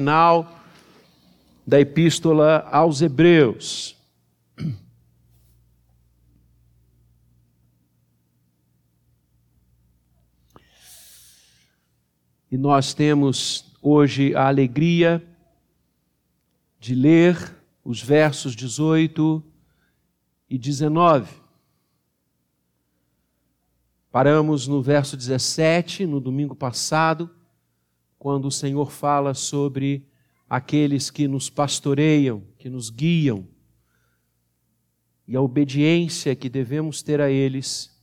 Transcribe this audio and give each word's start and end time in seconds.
final 0.00 0.50
da 1.66 1.78
epístola 1.78 2.66
aos 2.72 3.02
Hebreus. 3.02 3.94
E 12.50 12.56
nós 12.56 12.94
temos 12.94 13.66
hoje 13.82 14.34
a 14.34 14.48
alegria 14.48 15.22
de 16.78 16.94
ler 16.94 17.54
os 17.84 18.02
versos 18.02 18.56
18 18.56 19.44
e 20.48 20.56
19. 20.56 21.30
Paramos 24.10 24.66
no 24.66 24.80
verso 24.80 25.14
17, 25.14 26.06
no 26.06 26.18
domingo 26.20 26.56
passado, 26.56 27.30
quando 28.20 28.48
o 28.48 28.50
Senhor 28.50 28.92
fala 28.92 29.32
sobre 29.32 30.06
aqueles 30.46 31.10
que 31.10 31.26
nos 31.26 31.48
pastoreiam, 31.48 32.42
que 32.58 32.68
nos 32.68 32.90
guiam, 32.90 33.48
e 35.26 35.34
a 35.34 35.40
obediência 35.40 36.36
que 36.36 36.50
devemos 36.50 37.02
ter 37.02 37.18
a 37.18 37.30
eles 37.30 37.98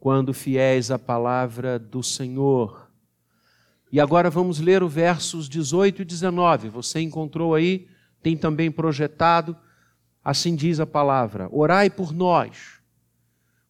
quando 0.00 0.32
fiéis 0.32 0.90
à 0.90 0.98
palavra 0.98 1.78
do 1.78 2.02
Senhor. 2.02 2.90
E 3.92 4.00
agora 4.00 4.30
vamos 4.30 4.60
ler 4.60 4.82
os 4.82 4.90
versos 4.90 5.46
18 5.46 6.00
e 6.00 6.04
19. 6.06 6.70
Você 6.70 7.00
encontrou 7.00 7.54
aí, 7.54 7.86
tem 8.22 8.38
também 8.38 8.70
projetado, 8.70 9.54
assim 10.24 10.56
diz 10.56 10.80
a 10.80 10.86
palavra: 10.86 11.50
Orai 11.52 11.90
por 11.90 12.14
nós, 12.14 12.80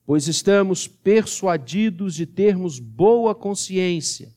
pois 0.07 0.29
estamos 0.29 0.87
persuadidos 0.87 2.15
de 2.15 2.27
termos 2.27 2.79
boa 2.79 3.35
consciência 3.35 4.33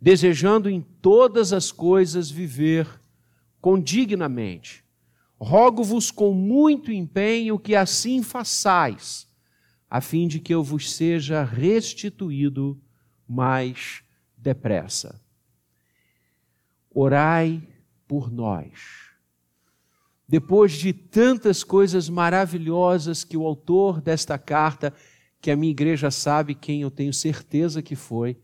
desejando 0.00 0.70
em 0.70 0.80
todas 0.80 1.52
as 1.52 1.72
coisas 1.72 2.30
viver 2.30 2.88
condignamente. 3.60 4.84
Rogo-vos 5.40 6.10
com 6.10 6.32
muito 6.32 6.92
empenho 6.92 7.58
que 7.58 7.74
assim 7.74 8.22
façais, 8.22 9.28
a 9.88 10.00
fim 10.00 10.26
de 10.26 10.40
que 10.40 10.54
eu 10.54 10.62
vos 10.62 10.92
seja 10.92 11.44
restituído 11.44 12.80
mais 13.26 14.02
depressa. 14.36 15.20
Orai 16.90 17.62
por 18.06 18.30
nós. 18.30 19.08
Depois 20.28 20.72
de 20.72 20.92
tantas 20.92 21.64
coisas 21.64 22.08
maravilhosas 22.08 23.24
que 23.24 23.36
o 23.36 23.46
autor 23.46 24.00
desta 24.00 24.38
carta, 24.38 24.92
que 25.40 25.50
a 25.50 25.56
minha 25.56 25.70
igreja 25.70 26.10
sabe 26.10 26.54
quem 26.54 26.82
eu 26.82 26.90
tenho 26.90 27.14
certeza 27.14 27.80
que 27.80 27.96
foi, 27.96 28.36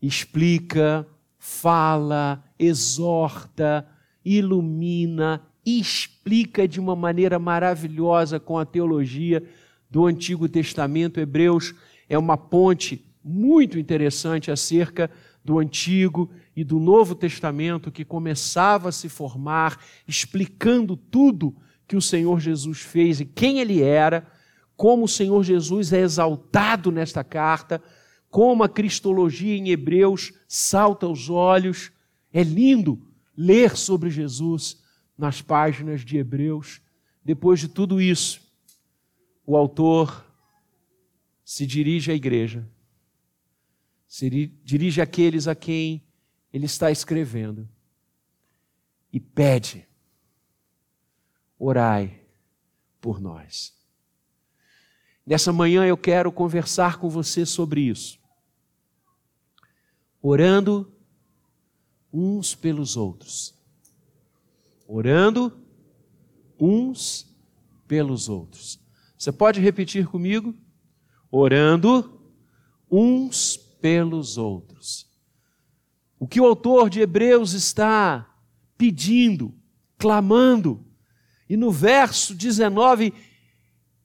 explica, 0.00 1.06
fala, 1.38 2.44
exorta, 2.58 3.86
ilumina, 4.24 5.42
explica 5.64 6.66
de 6.66 6.80
uma 6.80 6.96
maneira 6.96 7.38
maravilhosa 7.38 8.40
com 8.40 8.58
a 8.58 8.64
teologia 8.64 9.42
do 9.90 10.06
Antigo 10.06 10.48
Testamento. 10.48 11.20
Hebreus 11.20 11.74
é 12.08 12.18
uma 12.18 12.36
ponte 12.36 13.04
muito 13.22 13.78
interessante 13.78 14.50
acerca 14.50 15.10
do 15.44 15.58
Antigo 15.58 16.30
e 16.54 16.64
do 16.64 16.78
Novo 16.78 17.14
Testamento 17.14 17.90
que 17.90 18.04
começava 18.04 18.88
a 18.88 18.92
se 18.92 19.08
formar, 19.08 19.78
explicando 20.06 20.96
tudo 20.96 21.54
que 21.86 21.96
o 21.96 22.02
Senhor 22.02 22.38
Jesus 22.40 22.80
fez 22.80 23.20
e 23.20 23.24
quem 23.24 23.58
ele 23.58 23.82
era, 23.82 24.26
como 24.76 25.04
o 25.04 25.08
Senhor 25.08 25.42
Jesus 25.42 25.92
é 25.92 26.00
exaltado 26.00 26.90
nesta 26.90 27.24
carta 27.24 27.82
como 28.30 28.62
a 28.62 28.68
cristologia 28.68 29.56
em 29.56 29.70
Hebreus 29.70 30.32
salta 30.46 31.04
aos 31.04 31.28
olhos. 31.28 31.90
É 32.32 32.42
lindo 32.42 33.04
ler 33.36 33.76
sobre 33.76 34.08
Jesus 34.08 34.80
nas 35.18 35.42
páginas 35.42 36.02
de 36.02 36.16
Hebreus. 36.16 36.80
Depois 37.24 37.58
de 37.58 37.68
tudo 37.68 38.00
isso, 38.00 38.40
o 39.44 39.56
autor 39.56 40.24
se 41.44 41.66
dirige 41.66 42.12
à 42.12 42.14
igreja, 42.14 42.66
se 44.06 44.30
dirige 44.62 45.00
àqueles 45.00 45.48
a 45.48 45.54
quem 45.54 46.06
ele 46.52 46.66
está 46.66 46.90
escrevendo 46.90 47.68
e 49.12 49.18
pede: 49.18 49.88
orai 51.58 52.20
por 53.00 53.20
nós. 53.20 53.74
Nessa 55.26 55.52
manhã 55.52 55.84
eu 55.84 55.96
quero 55.96 56.30
conversar 56.30 56.98
com 56.98 57.08
você 57.08 57.44
sobre 57.44 57.82
isso 57.82 58.19
orando 60.22 60.92
uns 62.12 62.54
pelos 62.54 62.96
outros. 62.96 63.54
Orando 64.86 65.52
uns 66.58 67.26
pelos 67.86 68.28
outros. 68.28 68.78
Você 69.16 69.32
pode 69.32 69.60
repetir 69.60 70.06
comigo? 70.06 70.54
Orando 71.30 72.20
uns 72.90 73.56
pelos 73.56 74.36
outros. 74.36 75.08
O 76.18 76.26
que 76.26 76.40
o 76.40 76.44
autor 76.44 76.90
de 76.90 77.00
Hebreus 77.00 77.52
está 77.52 78.26
pedindo, 78.76 79.54
clamando, 79.96 80.84
e 81.48 81.56
no 81.56 81.70
verso 81.70 82.34
19 82.34 83.12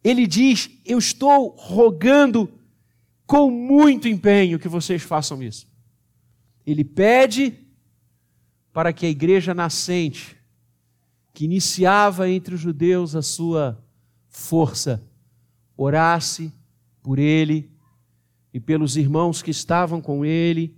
ele 0.04 0.28
diz: 0.28 0.70
Eu 0.86 0.98
estou 0.98 1.56
rogando 1.58 2.52
com 3.25 3.50
muito 3.50 4.08
empenho 4.08 4.59
que 4.59 4.68
vocês 4.68 5.02
façam 5.02 5.42
isso. 5.42 5.68
Ele 6.66 6.84
pede 6.84 7.53
para 8.74 8.92
que 8.92 9.06
a 9.06 9.09
igreja 9.09 9.53
nascente, 9.53 10.36
que 11.34 11.46
iniciava 11.46 12.30
entre 12.30 12.56
os 12.56 12.62
judeus 12.62 13.16
a 13.16 13.22
sua 13.22 13.81
força, 14.28 15.04
orasse 15.78 16.52
por 17.02 17.20
ele 17.20 17.72
e 18.54 18.59
pelos 18.59 18.98
irmãos 18.98 19.42
que 19.42 19.52
estavam 19.52 20.02
com 20.02 20.25
ele. 20.25 20.75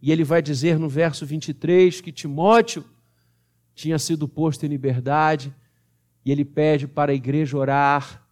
E 0.00 0.10
ele 0.10 0.24
vai 0.24 0.42
dizer 0.42 0.78
no 0.78 0.88
verso 0.88 1.24
23 1.24 2.00
que 2.00 2.12
Timóteo 2.12 2.84
tinha 3.74 3.98
sido 3.98 4.28
posto 4.28 4.66
em 4.66 4.68
liberdade, 4.68 5.54
e 6.24 6.30
ele 6.30 6.44
pede 6.44 6.86
para 6.86 7.12
a 7.12 7.14
igreja 7.14 7.56
orar 7.56 8.22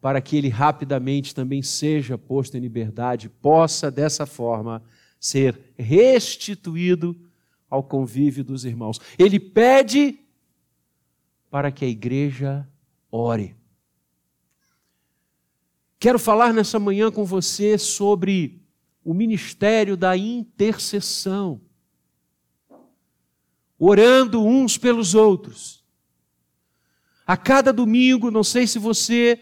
para 0.00 0.20
que 0.20 0.36
ele 0.36 0.48
rapidamente 0.48 1.34
também 1.34 1.62
seja 1.62 2.16
posto 2.16 2.56
em 2.56 2.60
liberdade, 2.60 3.28
possa 3.28 3.90
dessa 3.90 4.26
forma 4.26 4.82
ser 5.26 5.58
restituído 5.76 7.16
ao 7.68 7.82
convívio 7.82 8.44
dos 8.44 8.64
irmãos. 8.64 9.00
Ele 9.18 9.40
pede 9.40 10.20
para 11.50 11.72
que 11.72 11.84
a 11.84 11.88
igreja 11.88 12.66
ore. 13.10 13.56
Quero 15.98 16.18
falar 16.18 16.52
nessa 16.54 16.78
manhã 16.78 17.10
com 17.10 17.24
você 17.24 17.76
sobre 17.76 18.62
o 19.04 19.12
ministério 19.12 19.96
da 19.96 20.16
intercessão. 20.16 21.60
Orando 23.78 24.44
uns 24.44 24.78
pelos 24.78 25.14
outros. 25.14 25.84
A 27.26 27.36
cada 27.36 27.72
domingo, 27.72 28.30
não 28.30 28.44
sei 28.44 28.66
se 28.66 28.78
você 28.78 29.40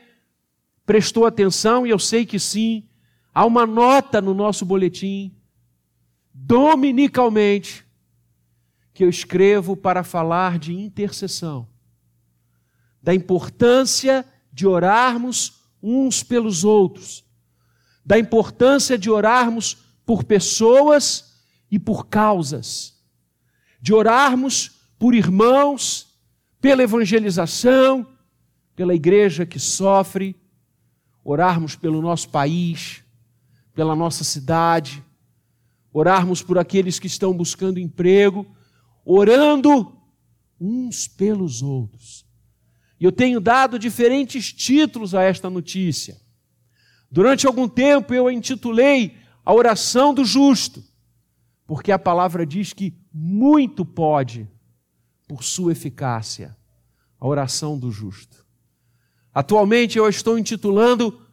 prestou 0.86 1.26
atenção, 1.26 1.86
e 1.86 1.90
eu 1.90 1.98
sei 1.98 2.24
que 2.24 2.38
sim, 2.38 2.88
há 3.34 3.44
uma 3.44 3.66
nota 3.66 4.22
no 4.22 4.32
nosso 4.32 4.64
boletim 4.64 5.34
dominicalmente 6.34 7.86
que 8.92 9.04
eu 9.04 9.08
escrevo 9.08 9.76
para 9.76 10.02
falar 10.02 10.58
de 10.58 10.74
intercessão, 10.74 11.68
da 13.00 13.14
importância 13.14 14.26
de 14.52 14.66
orarmos 14.66 15.62
uns 15.80 16.22
pelos 16.22 16.64
outros, 16.64 17.24
da 18.04 18.18
importância 18.18 18.98
de 18.98 19.08
orarmos 19.08 19.78
por 20.04 20.24
pessoas 20.24 21.36
e 21.70 21.78
por 21.78 22.06
causas, 22.06 22.94
de 23.80 23.94
orarmos 23.94 24.72
por 24.98 25.14
irmãos, 25.14 26.18
pela 26.60 26.82
evangelização, 26.82 28.06
pela 28.74 28.94
igreja 28.94 29.46
que 29.46 29.58
sofre, 29.58 30.36
orarmos 31.22 31.76
pelo 31.76 32.00
nosso 32.00 32.28
país, 32.28 33.04
pela 33.74 33.94
nossa 33.94 34.24
cidade, 34.24 35.03
orarmos 35.94 36.42
por 36.42 36.58
aqueles 36.58 36.98
que 36.98 37.06
estão 37.06 37.32
buscando 37.32 37.78
emprego, 37.78 38.44
orando 39.04 39.96
uns 40.60 41.08
pelos 41.08 41.62
outros. 41.62 42.26
E 43.00 43.04
eu 43.04 43.12
tenho 43.12 43.40
dado 43.40 43.78
diferentes 43.78 44.52
títulos 44.52 45.14
a 45.14 45.22
esta 45.22 45.48
notícia. 45.48 46.20
Durante 47.10 47.46
algum 47.46 47.68
tempo 47.68 48.12
eu 48.12 48.30
intitulei 48.30 49.16
a 49.44 49.54
oração 49.54 50.12
do 50.12 50.24
justo, 50.24 50.84
porque 51.66 51.92
a 51.92 51.98
palavra 51.98 52.44
diz 52.44 52.72
que 52.72 52.92
muito 53.12 53.84
pode 53.84 54.48
por 55.28 55.44
sua 55.44 55.72
eficácia 55.72 56.56
a 57.18 57.26
oração 57.26 57.78
do 57.78 57.90
justo. 57.90 58.44
Atualmente 59.32 59.96
eu 59.96 60.08
estou 60.08 60.36
intitulando 60.36 61.24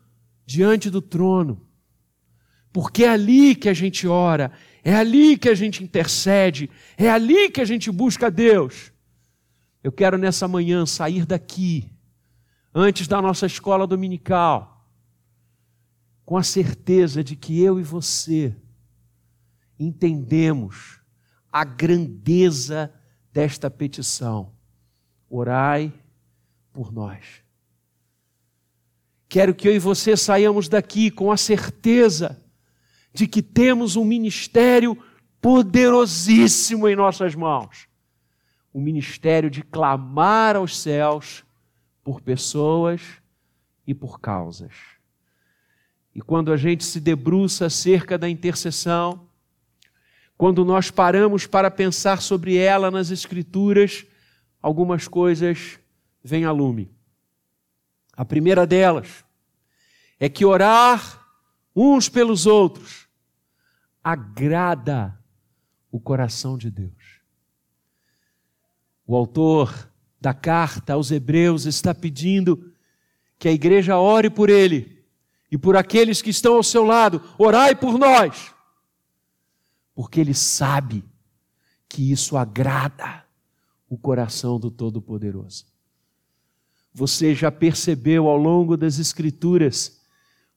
Diante 0.46 0.90
do 0.90 1.02
trono 1.02 1.66
porque 2.74 3.04
é 3.04 3.10
ali 3.10 3.56
que 3.56 3.68
a 3.68 3.74
gente 3.74 4.08
ora, 4.08 4.52
é 4.84 4.96
ali 4.96 5.38
que 5.38 5.50
a 5.50 5.56
gente 5.56 5.84
intercede, 5.84 6.70
é 6.98 7.10
ali 7.10 7.50
que 7.50 7.62
a 7.62 7.66
gente 7.66 7.92
busca 7.92 8.32
Deus. 8.32 8.92
Eu 9.84 9.92
quero 9.92 10.18
nessa 10.18 10.48
manhã 10.48 10.86
sair 10.86 11.26
daqui, 11.26 11.92
antes 12.74 13.08
da 13.08 13.22
nossa 13.22 13.46
escola 13.46 13.86
dominical, 13.86 14.88
com 16.24 16.38
a 16.38 16.44
certeza 16.44 17.24
de 17.24 17.36
que 17.36 17.62
eu 17.62 17.80
e 17.80 17.84
você 17.84 18.56
entendemos 19.78 21.02
a 21.52 21.66
grandeza 21.66 22.94
desta 23.34 23.70
petição. 23.70 24.54
Orai 25.30 25.92
por 26.72 26.92
nós. 26.92 27.44
Quero 29.28 29.56
que 29.56 29.68
eu 29.68 29.76
e 29.76 29.80
você 29.80 30.16
saiamos 30.16 30.70
daqui 30.70 31.10
com 31.10 31.32
a 31.32 31.38
certeza 31.38 32.42
de 33.14 33.28
que 33.28 33.42
temos 33.42 33.96
um 33.96 34.06
ministério 34.06 34.98
poderosíssimo 35.42 36.88
em 36.88 36.96
nossas 36.96 37.36
mãos 37.36 37.92
o 38.74 38.80
ministério 38.80 39.50
de 39.50 39.62
clamar 39.64 40.56
aos 40.56 40.78
céus 40.78 41.44
por 42.04 42.22
pessoas 42.22 43.02
e 43.86 43.94
por 43.94 44.20
causas. 44.20 44.74
E 46.16 46.22
quando 46.22 46.52
a 46.52 46.58
gente 46.58 46.84
se 46.84 47.00
debruça 47.00 47.66
acerca 47.66 48.18
da 48.18 48.30
intercessão, 48.30 49.28
quando 50.38 50.66
nós 50.66 50.90
paramos 50.90 51.46
para 51.46 51.70
pensar 51.70 52.22
sobre 52.22 52.56
ela 52.58 52.90
nas 52.90 53.12
Escrituras, 53.12 54.06
algumas 54.62 55.08
coisas 55.08 55.80
vêm 56.24 56.46
a 56.46 56.52
lume. 56.52 56.90
A 58.16 58.26
primeira 58.26 58.66
delas 58.66 59.24
é 60.20 60.28
que 60.28 60.46
orar 60.46 61.21
uns 61.76 62.10
pelos 62.10 62.46
outros 62.46 63.08
agrada 64.04 65.18
o 65.92 66.00
coração 66.00 66.58
de 66.58 66.72
Deus. 66.72 67.22
O 69.06 69.16
autor 69.16 69.90
da 70.20 70.34
carta 70.34 70.94
aos 70.94 71.12
Hebreus 71.12 71.66
está 71.66 71.94
pedindo 71.94 72.72
que 73.38 73.48
a 73.48 73.52
igreja 73.52 73.98
ore 73.98 74.30
por 74.30 74.50
ele 74.50 75.04
e 75.52 75.58
por 75.58 75.76
aqueles 75.76 76.22
que 76.22 76.30
estão 76.30 76.56
ao 76.56 76.64
seu 76.64 76.84
lado, 76.84 77.22
orai 77.38 77.76
por 77.76 77.98
nós, 77.98 78.54
porque 79.94 80.20
ele 80.20 80.34
sabe 80.34 81.04
que 81.90 82.12
isso 82.12 82.38
agrada 82.38 83.26
o 83.90 83.98
coração 83.98 84.58
do 84.58 84.72
Todo-Poderoso. 84.72 85.66
Você 86.94 87.36
já 87.36 87.52
percebeu 87.52 88.28
ao 88.28 88.38
longo 88.38 88.78
das 88.78 88.98
Escrituras 88.98 90.01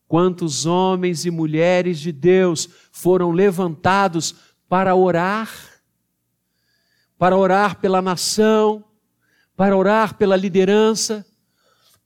quantos 0.07 0.67
homens 0.67 1.25
e 1.25 1.31
mulheres 1.31 1.99
de 1.99 2.13
Deus 2.13 2.69
foram 2.93 3.31
levantados 3.31 4.35
para 4.69 4.95
orar 4.95 5.75
para 7.19 7.37
orar 7.37 7.81
pela 7.81 8.03
nação, 8.03 8.85
para 9.57 9.77
orar 9.77 10.15
pela 10.19 10.37
liderança, 10.37 11.25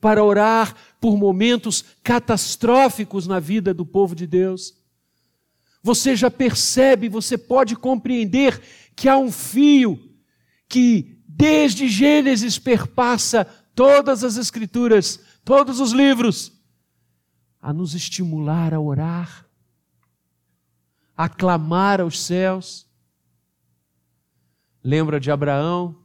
para 0.01 0.23
orar 0.23 0.77
por 1.01 1.17
momentos 1.17 1.85
catastróficos 2.03 3.27
na 3.27 3.41
vida 3.41 3.75
do 3.75 3.85
povo 3.85 4.15
de 4.15 4.27
Deus. 4.27 4.75
Você 5.83 6.15
já 6.15 6.31
percebe, 6.31 7.09
você 7.09 7.39
pode 7.39 7.75
compreender 7.75 8.61
que 8.95 9.09
há 9.09 9.17
um 9.17 9.33
fio 9.33 9.99
que 10.69 11.21
desde 11.27 11.89
Gênesis 11.89 12.59
perpassa 12.59 13.45
todas 13.75 14.23
as 14.23 14.37
Escrituras, 14.37 15.21
todos 15.45 15.81
os 15.81 15.93
livros, 15.93 16.53
a 17.61 17.73
nos 17.73 17.95
estimular 17.95 18.73
a 18.73 18.81
orar, 18.81 19.47
a 21.17 21.29
clamar 21.29 22.01
aos 22.01 22.21
céus 22.21 22.89
Lembra 24.83 25.19
de 25.19 25.31
Abraão? 25.31 25.97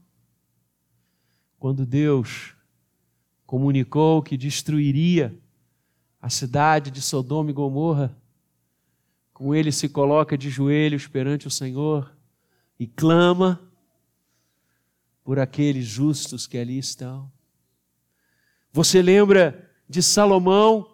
Quando 1.60 1.86
Deus 1.86 2.54
comunicou 3.46 4.22
que 4.22 4.36
destruiria 4.36 5.34
a 6.22 6.30
cidade 6.30 6.90
de 6.92 7.02
Sodoma 7.02 7.50
e 7.50 7.54
Gomorra, 7.54 8.14
com 9.34 9.54
ele 9.54 9.72
se 9.72 9.88
coloca 9.88 10.38
de 10.38 10.50
joelhos 10.50 11.08
perante 11.08 11.48
o 11.48 11.52
Senhor 11.52 12.14
e 12.80 12.88
clama 12.88 13.62
por 15.24 15.40
aqueles 15.40 15.86
justos 15.86 16.46
que 16.48 16.58
ali 16.58 16.78
estão. 16.78 17.32
Você 18.72 19.02
lembra 19.02 19.72
de 19.88 20.04
Salomão, 20.04 20.93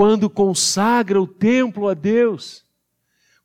quando 0.00 0.30
consagra 0.30 1.20
o 1.20 1.26
templo 1.26 1.86
a 1.86 1.92
Deus, 1.92 2.64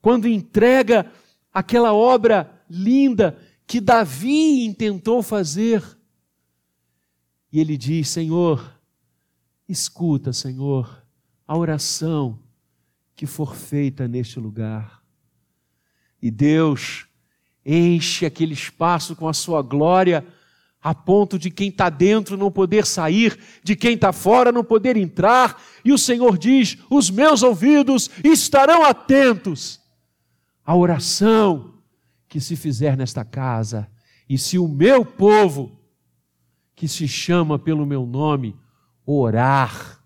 quando 0.02 0.25
entrega 0.25 1.12
aquela 1.54 1.94
obra 1.94 2.63
linda 2.69 3.38
que 3.68 3.81
Davi 3.81 4.63
intentou 4.63 5.22
fazer. 5.22 5.84
E 7.52 7.60
ele 7.60 7.75
diz: 7.75 8.07
Senhor, 8.07 8.74
escuta, 9.68 10.31
Senhor, 10.31 11.06
a 11.46 11.57
oração 11.57 12.40
que 13.18 13.25
for 13.25 13.54
feita 13.54 14.07
neste 14.07 14.40
lugar. 14.40 15.04
E 16.22 16.31
Deus 16.31 17.06
enche 17.66 18.25
aquele 18.25 18.54
espaço 18.54 19.13
com 19.13 19.28
a 19.28 19.34
sua 19.34 19.62
glória, 19.62 20.25
a 20.85 20.93
ponto 20.93 21.39
de 21.39 21.49
quem 21.49 21.69
está 21.69 21.89
dentro 21.89 22.37
não 22.37 22.51
poder 22.51 22.85
sair, 22.85 23.39
de 23.63 23.75
quem 23.75 23.95
está 23.95 24.13
fora 24.13 24.51
não 24.51 24.63
poder 24.63 24.95
entrar. 24.95 25.59
E 25.83 25.91
o 25.91 25.97
Senhor 25.97 26.37
diz: 26.37 26.77
Os 26.91 27.09
meus 27.09 27.41
ouvidos 27.41 28.07
estarão 28.23 28.85
atentos 28.85 29.81
à 30.63 30.75
oração 30.75 31.73
que 32.29 32.39
se 32.39 32.55
fizer 32.55 32.95
nesta 32.95 33.25
casa, 33.25 33.89
e 34.29 34.37
se 34.37 34.59
o 34.59 34.67
meu 34.67 35.03
povo, 35.03 35.75
que 36.75 36.87
se 36.87 37.07
chama 37.07 37.57
pelo 37.57 37.83
meu 37.83 38.05
nome, 38.05 38.55
orar, 39.03 40.03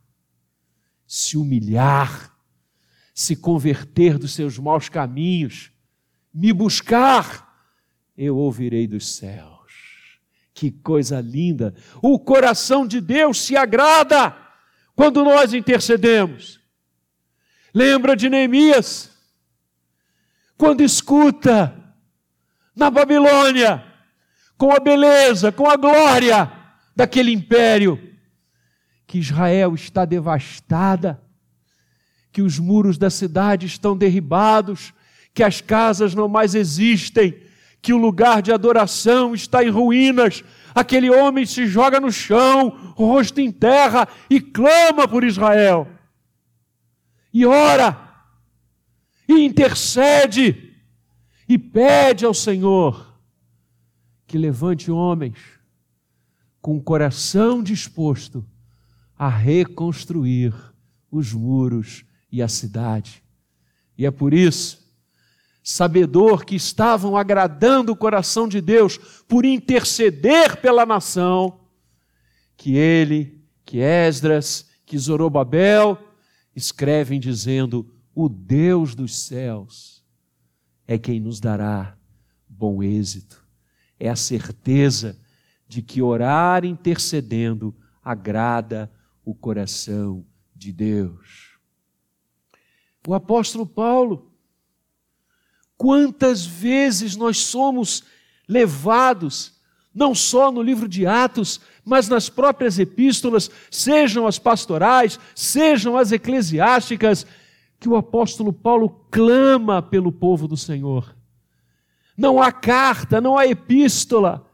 se 1.06 1.36
humilhar, 1.36 2.34
se 3.14 3.36
converter 3.36 4.18
dos 4.18 4.32
seus 4.32 4.58
maus 4.58 4.88
caminhos, 4.88 5.74
me 6.34 6.54
buscar, 6.54 7.68
eu 8.16 8.38
ouvirei 8.38 8.88
dos 8.88 9.14
céus. 9.18 9.59
Que 10.60 10.72
coisa 10.72 11.22
linda! 11.22 11.74
O 12.02 12.20
coração 12.20 12.86
de 12.86 13.00
Deus 13.00 13.40
se 13.40 13.56
agrada 13.56 14.36
quando 14.94 15.24
nós 15.24 15.54
intercedemos. 15.54 16.60
Lembra 17.74 18.14
de 18.14 18.30
Neemias? 18.30 19.10
Quando 20.58 20.84
escuta 20.84 21.74
na 22.76 22.90
Babilônia, 22.90 23.82
com 24.58 24.74
a 24.74 24.82
beleza, 24.82 25.50
com 25.50 25.70
a 25.70 25.78
glória 25.78 26.52
daquele 26.94 27.32
império, 27.32 27.98
que 29.08 29.18
Israel 29.18 29.74
está 29.74 30.04
devastada, 30.04 31.24
que 32.34 32.42
os 32.42 32.60
muros 32.60 32.98
da 32.98 33.10
cidade 33.10 33.66
estão 33.66 33.98
derribados, 33.98 34.94
que 35.34 35.42
as 35.42 35.62
casas 35.62 36.14
não 36.14 36.28
mais 36.28 36.54
existem, 36.54 37.48
que 37.82 37.94
o 37.94 37.98
lugar 37.98 38.42
de 38.42 38.52
adoração 38.52 39.34
está 39.34 39.64
em 39.64 39.70
ruínas. 39.70 40.44
Aquele 40.74 41.10
homem 41.10 41.46
se 41.46 41.66
joga 41.66 42.00
no 42.00 42.12
chão, 42.12 42.94
o 42.98 43.06
rosto 43.06 43.40
em 43.40 43.52
terra 43.52 44.08
e 44.30 44.40
clama 44.40 45.08
por 45.08 45.24
Israel. 45.24 45.88
E 47.34 47.46
ora, 47.46 48.10
e 49.28 49.46
intercede 49.46 50.74
e 51.48 51.58
pede 51.58 52.26
ao 52.26 52.34
Senhor 52.34 53.10
que 54.28 54.38
levante 54.38 54.92
homens 54.92 55.38
com 56.62 56.78
o 56.78 56.82
coração 56.82 57.64
disposto 57.64 58.46
a 59.18 59.28
reconstruir 59.28 60.54
os 61.12 61.34
muros 61.34 62.06
e 62.32 62.42
a 62.42 62.48
cidade. 62.48 63.24
E 63.98 64.06
é 64.06 64.12
por 64.12 64.34
isso, 64.34 64.79
sabedor 65.64 66.46
que 66.46 66.56
estavam 66.56 67.16
agradando 67.16 67.92
o 67.92 67.96
coração 67.96 68.48
de 68.48 68.62
Deus 68.62 68.98
por 69.28 69.46
interceder 69.46 70.58
pela 70.58 70.86
nação, 70.86 71.60
que 72.58 72.76
ele, 72.76 73.42
que 73.66 73.80
Esdras, 73.80 74.68
que 74.86 74.98
Zorobabel 74.98 75.98
escrevem 76.56 77.20
dizendo: 77.20 77.94
O 78.14 78.28
Deus 78.28 78.96
dos 78.96 79.16
céus 79.26 80.04
é 80.88 80.98
quem 80.98 81.20
nos 81.20 81.40
dará 81.40 81.96
bom 82.48 82.82
êxito. 82.82 83.46
É 84.00 84.10
a 84.10 84.16
certeza 84.16 85.20
de 85.68 85.82
que 85.82 86.02
orar 86.02 86.66
intercedendo 86.66 87.76
agrada 88.04 88.92
o 89.24 89.36
coração 89.36 90.26
de 90.56 90.74
Deus. 90.74 91.60
O 93.08 93.14
apóstolo 93.14 93.66
Paulo, 93.66 94.29
quantas 95.80 96.46
vezes 96.46 97.16
nós 97.16 97.38
somos 97.38 98.04
levados, 98.46 99.54
não 99.96 100.14
só 100.14 100.52
no 100.52 100.62
livro 100.62 100.90
de 100.90 101.08
Atos, 101.08 101.62
mas 101.86 102.10
nas 102.10 102.28
próprias 102.28 102.78
epístolas, 102.78 103.50
sejam 103.72 104.28
as 104.28 104.38
pastorais, 104.38 105.18
sejam 105.34 105.96
as 105.96 106.12
eclesiásticas, 106.12 107.26
que 107.80 107.88
o 107.88 107.96
apóstolo 107.96 108.52
Paulo 108.52 109.06
clama 109.10 109.82
pelo 109.82 110.12
povo 110.12 110.50
do 110.50 110.58
Senhor. 110.58 111.16
Não 112.18 112.42
há 112.42 112.52
carta, 112.52 113.22
não 113.22 113.38
há 113.38 113.48
epístola, 113.48 114.46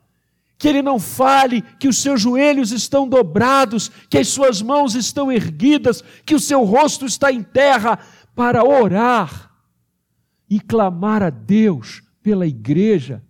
que 0.60 0.68
ele 0.68 0.84
não 0.84 1.00
fale 1.00 1.64
que 1.80 1.88
os 1.88 1.98
seus 1.98 2.22
joelhos 2.22 2.72
estão 2.72 3.10
dobrados, 3.10 3.90
que 4.12 4.20
as 4.20 4.28
suas 4.28 4.62
mãos 4.62 4.94
estão 4.94 5.32
erguidas, 5.32 6.04
que 6.24 6.36
o 6.36 6.40
seu 6.40 6.64
rosto 6.64 7.04
está 7.04 7.32
em 7.32 7.42
terra 7.42 7.98
para 8.36 8.64
orar 8.64 9.55
e 10.50 10.60
clamar 10.60 11.24
a 11.24 11.30
Deus 11.30 12.04
pela 12.22 12.46
igreja 12.46 13.24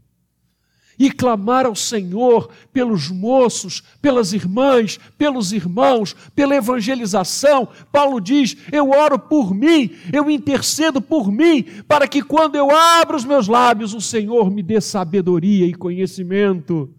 e 0.98 1.12
clamar 1.12 1.66
ao 1.66 1.76
Senhor 1.76 2.50
pelos 2.72 3.10
moços, 3.10 3.84
pelas 4.02 4.34
irmãs, 4.34 4.98
pelos 5.18 5.52
irmãos, 5.52 6.16
pela 6.36 6.56
evangelização. 6.56 7.68
Paulo 7.92 8.20
diz: 8.20 8.56
Eu 8.72 8.92
oro 8.92 9.20
por 9.20 9.54
mim, 9.54 9.92
eu 10.12 10.30
intercedo 10.30 11.02
por 11.02 11.32
mim, 11.32 11.64
para 11.88 12.08
que 12.08 12.22
quando 12.22 12.56
eu 12.56 12.72
abro 12.72 13.18
os 13.18 13.26
meus 13.26 13.48
lábios, 13.48 13.94
o 13.94 14.02
Senhor 14.02 14.50
me 14.50 14.64
dê 14.64 14.80
sabedoria 14.80 15.66
e 15.66 15.74
conhecimento. 15.74 16.94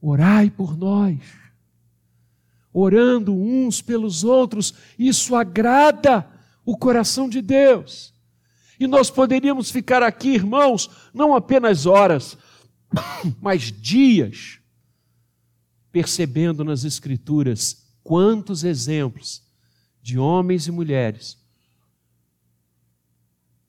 Orai 0.00 0.48
por 0.48 0.76
nós, 0.76 1.18
orando 2.72 3.34
uns 3.34 3.82
pelos 3.82 4.22
outros, 4.22 4.74
isso 4.98 5.34
agrada 5.34 6.26
o 6.64 6.76
coração 6.76 7.28
de 7.28 7.40
Deus. 7.40 8.17
E 8.78 8.86
nós 8.86 9.10
poderíamos 9.10 9.70
ficar 9.70 10.02
aqui, 10.02 10.34
irmãos, 10.34 10.88
não 11.12 11.34
apenas 11.34 11.84
horas, 11.86 12.38
mas 13.40 13.72
dias, 13.72 14.60
percebendo 15.90 16.64
nas 16.64 16.84
Escrituras 16.84 17.88
quantos 18.02 18.62
exemplos 18.62 19.42
de 20.00 20.18
homens 20.18 20.66
e 20.66 20.70
mulheres 20.70 21.38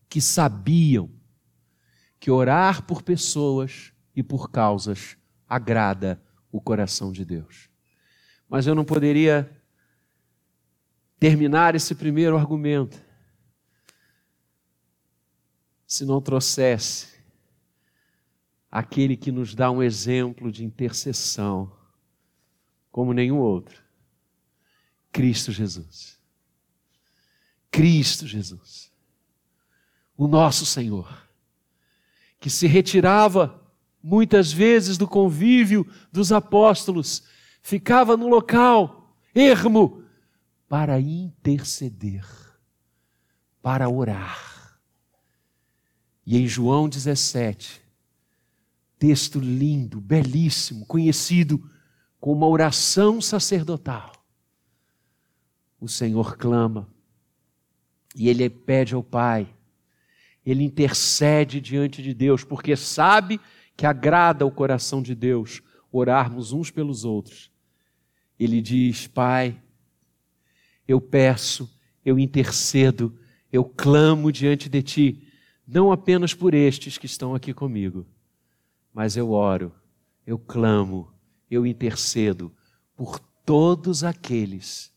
que 0.08 0.22
sabiam 0.22 1.10
que 2.20 2.30
orar 2.32 2.84
por 2.86 3.02
pessoas 3.02 3.92
e 4.16 4.22
por 4.22 4.50
causas 4.52 5.18
agrada 5.48 6.22
o 6.52 6.62
coração 6.62 7.12
de 7.12 7.24
Deus. 7.24 7.70
Mas 8.48 8.68
eu 8.68 8.76
não 8.76 8.84
poderia 8.84 9.50
terminar 11.20 11.76
esse 11.76 11.94
primeiro 11.94 12.38
argumento 12.38 13.00
se 15.90 16.06
não 16.06 16.22
trouxesse 16.22 17.08
aquele 18.70 19.18
que 19.18 19.32
nos 19.32 19.56
dá 19.56 19.72
um 19.72 19.82
exemplo 19.82 20.52
de 20.52 20.64
intercessão 20.64 21.76
como 22.92 23.12
nenhum 23.12 23.40
outro. 23.40 23.82
Cristo 25.12 25.52
Jesus. 25.52 26.20
Cristo 27.72 28.28
Jesus. 28.28 28.92
O 30.16 30.28
nosso 30.28 30.64
Senhor, 30.64 31.28
que 32.40 32.52
se 32.52 32.68
retirava 32.68 33.60
muitas 34.02 34.52
vezes 34.52 34.96
do 34.96 35.08
convívio 35.08 35.92
dos 36.12 36.32
apóstolos, 36.32 37.24
ficava 37.64 38.16
no 38.16 38.28
local 38.28 39.18
ermo 39.34 40.04
para 40.68 41.00
interceder, 41.00 42.28
para 43.60 43.90
orar. 43.90 44.59
E 46.30 46.38
em 46.38 46.48
João 46.48 46.88
17, 46.88 47.82
Texto 49.00 49.40
lindo, 49.40 50.00
belíssimo, 50.00 50.86
conhecido 50.86 51.68
como 52.20 52.36
uma 52.36 52.48
oração 52.48 53.20
sacerdotal. 53.20 54.12
O 55.82 55.88
Senhor 55.88 56.38
clama 56.38 56.88
e 58.16 58.30
ele 58.30 58.48
pede 58.48 58.94
ao 58.94 59.02
Pai, 59.02 59.52
ele 60.46 60.64
intercede 60.64 61.60
diante 61.60 62.04
de 62.04 62.14
Deus, 62.14 62.44
porque 62.44 62.76
sabe 62.76 63.42
que 63.76 63.88
agrada 63.88 64.46
o 64.46 64.52
coração 64.52 65.02
de 65.02 65.16
Deus 65.16 65.64
orarmos 65.92 66.52
uns 66.52 66.70
pelos 66.70 67.06
outros. 67.06 67.50
Ele 68.40 68.62
diz: 68.62 69.08
Pai, 69.08 69.60
eu 70.88 71.02
peço, 71.02 71.76
eu 72.06 72.20
intercedo, 72.20 73.18
eu 73.52 73.66
clamo 73.66 74.32
diante 74.32 74.70
de 74.70 74.84
Ti, 74.84 75.29
não 75.70 75.92
apenas 75.92 76.34
por 76.34 76.54
estes 76.54 76.98
que 76.98 77.06
estão 77.06 77.36
aqui 77.36 77.54
comigo 77.54 78.06
mas 78.94 79.16
eu 79.16 79.32
oro, 79.32 79.74
eu 80.26 80.38
clamo, 80.38 81.14
eu 81.50 81.66
intercedo 81.66 82.54
por 82.96 83.20
todos 83.46 84.04
aqueles 84.04 84.94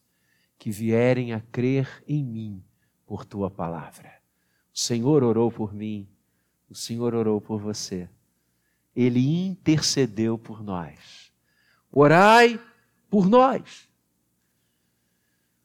que 0.59 0.71
vierem 0.71 1.33
a 1.33 1.41
crer 1.41 2.03
em 2.07 2.25
mim 2.25 2.65
por 3.07 3.25
tua 3.25 3.51
palavra. 3.51 4.21
O 4.75 4.79
Senhor 4.79 5.23
orou 5.23 5.51
por 5.51 5.73
mim, 5.73 6.09
o 6.69 6.75
Senhor 6.75 7.15
orou 7.15 7.41
por 7.41 7.61
você. 7.61 8.09
Ele 8.95 9.47
intercedeu 9.47 10.39
por 10.39 10.63
nós. 10.63 11.33
Orai 11.91 12.61
por 13.09 13.29
nós. 13.29 13.89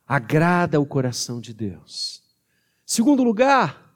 Agrada 0.06 0.80
o 0.80 0.86
coração 0.86 1.42
de 1.42 1.54
Deus. 1.54 2.24
Segundo 2.86 3.24
lugar, 3.24 3.87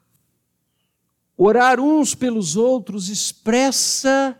Orar 1.44 1.80
uns 1.80 2.14
pelos 2.14 2.54
outros 2.54 3.08
expressa 3.08 4.38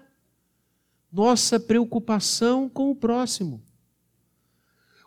nossa 1.13 1.59
preocupação 1.59 2.69
com 2.69 2.93
o 2.93 2.95
próximo. 2.95 3.61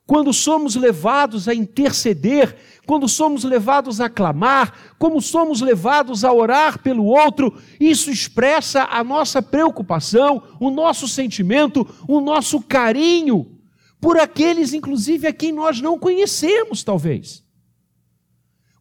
Quando 0.06 0.34
somos 0.34 0.76
levados 0.76 1.48
a 1.48 1.56
interceder, 1.56 2.54
quando 2.86 3.08
somos 3.08 3.46
levados 3.46 4.02
a 4.02 4.10
clamar, 4.10 4.96
como 5.00 5.22
somos 5.22 5.62
levados 5.62 6.26
a 6.26 6.34
orar 6.34 6.84
pelo 6.84 7.06
outro, 7.06 7.58
isso 7.80 8.12
expressa 8.12 8.84
a 8.92 9.02
nossa 9.02 9.42
preocupação, 9.42 10.44
o 10.60 10.70
nosso 10.70 11.08
sentimento, 11.08 11.88
o 12.10 12.20
nosso 12.20 12.62
carinho 12.62 13.58
por 14.02 14.20
aqueles, 14.20 14.74
inclusive, 14.74 15.28
a 15.28 15.32
quem 15.32 15.54
nós 15.54 15.80
não 15.80 15.98
conhecemos, 15.98 16.84
talvez 16.84 17.45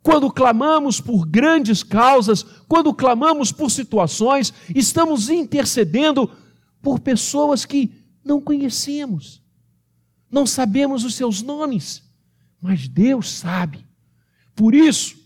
quando 0.05 0.31
clamamos 0.31 1.01
por 1.01 1.27
grandes 1.27 1.83
causas, 1.83 2.43
quando 2.69 2.93
clamamos 2.93 3.51
por 3.51 3.71
situações, 3.71 4.53
estamos 4.75 5.31
intercedendo 5.31 6.31
por 6.83 7.01
pessoas 7.01 7.65
que 7.65 7.91
não 8.23 8.39
conhecemos, 8.39 9.43
não 10.31 10.47
sabemos 10.47 11.05
os 11.05 11.15
seus 11.15 11.41
nomes, 11.41 12.03
mas 12.61 12.87
Deus 12.87 13.31
sabe. 13.31 13.87
Por 14.55 14.75
isso, 14.75 15.17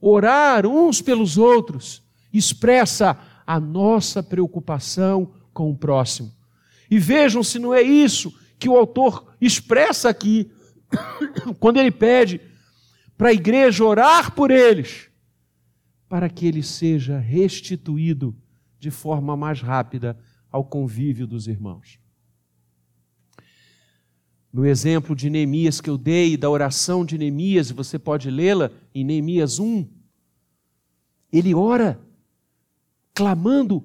orar 0.00 0.64
uns 0.66 1.02
pelos 1.02 1.36
outros 1.36 2.00
expressa 2.32 3.18
a 3.44 3.58
nossa 3.58 4.22
preocupação 4.22 5.32
com 5.52 5.68
o 5.68 5.76
próximo. 5.76 6.32
E 6.88 6.96
vejam 6.96 7.42
se 7.42 7.58
não 7.58 7.74
é 7.74 7.82
isso 7.82 8.32
que 8.56 8.68
o 8.68 8.76
autor 8.76 9.34
expressa 9.40 10.08
aqui, 10.08 10.48
quando 11.58 11.78
ele 11.78 11.90
pede 11.90 12.40
para 13.18 13.30
a 13.30 13.32
igreja 13.32 13.84
orar 13.84 14.32
por 14.32 14.52
eles, 14.52 15.10
para 16.08 16.30
que 16.30 16.46
ele 16.46 16.62
seja 16.62 17.18
restituído 17.18 18.34
de 18.78 18.92
forma 18.92 19.36
mais 19.36 19.60
rápida 19.60 20.16
ao 20.48 20.64
convívio 20.64 21.26
dos 21.26 21.48
irmãos. 21.48 21.98
No 24.52 24.64
exemplo 24.64 25.16
de 25.16 25.28
Neemias 25.28 25.80
que 25.80 25.90
eu 25.90 25.98
dei, 25.98 26.36
da 26.36 26.48
oração 26.48 27.04
de 27.04 27.18
Neemias, 27.18 27.72
você 27.72 27.98
pode 27.98 28.30
lê-la 28.30 28.70
em 28.94 29.04
Neemias 29.04 29.58
1, 29.58 29.86
ele 31.32 31.52
ora 31.54 32.00
clamando 33.12 33.84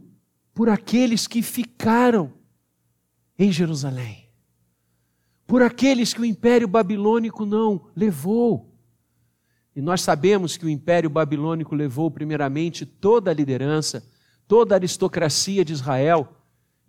por 0.54 0.70
aqueles 0.70 1.26
que 1.26 1.42
ficaram 1.42 2.32
em 3.38 3.52
Jerusalém, 3.52 4.30
por 5.48 5.64
aqueles 5.64 6.14
que 6.14 6.22
o 6.22 6.26
império 6.26 6.68
babilônico 6.68 7.48
não 7.48 7.90
levou. 7.96 8.73
E 9.76 9.82
nós 9.82 10.02
sabemos 10.02 10.56
que 10.56 10.66
o 10.66 10.70
Império 10.70 11.10
Babilônico 11.10 11.76
levou 11.76 12.12
primeiramente 12.12 12.86
toda 12.86 13.32
a 13.32 13.34
liderança, 13.34 14.08
toda 14.48 14.76
a 14.76 14.78
aristocracia 14.78 15.66
de 15.66 15.74
Israel 15.74 16.38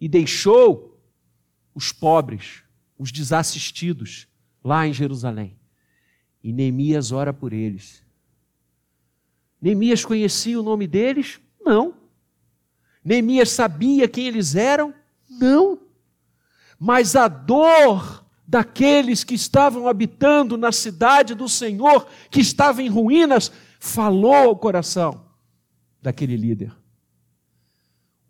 e 0.00 0.09
deixou 0.09 1.00
os 1.75 1.93
pobres, 1.93 2.62
os 2.99 3.11
desassistidos 3.11 4.29
lá 4.62 4.87
em 4.87 4.93
Jerusalém. 4.93 5.59
E 6.43 6.53
Neemias 6.53 7.11
ora 7.11 7.33
por 7.33 7.53
eles. 7.53 8.05
Neemias 9.61 10.05
conhecia 10.05 10.61
o 10.61 10.62
nome 10.62 10.87
deles? 10.87 11.41
Não. 11.64 11.95
Neemias 13.03 13.50
sabia 13.50 14.07
quem 14.07 14.26
eles 14.26 14.55
eram? 14.55 14.93
Não. 15.29 15.81
Mas 16.79 17.17
a 17.17 17.29
dor 17.29 18.24
daqueles 18.47 19.25
que 19.25 19.35
estavam 19.35 19.89
habitando 19.89 20.57
na 20.57 20.71
cidade 20.71 21.35
do 21.35 21.49
Senhor, 21.49 22.07
que 22.31 22.41
estava 22.41 22.83
em 22.83 22.89
ruínas, 22.89 23.51
falou 23.81 24.35
ao 24.35 24.57
coração 24.57 25.25
daquele 26.01 26.37
líder. 26.37 26.75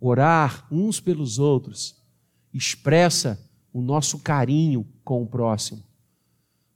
Orar 0.00 0.66
uns 0.70 1.00
pelos 1.00 1.38
outros 1.38 1.96
expressa 2.52 3.40
o 3.72 3.80
nosso 3.80 4.20
carinho 4.20 4.86
com 5.02 5.22
o 5.22 5.26
próximo, 5.26 5.82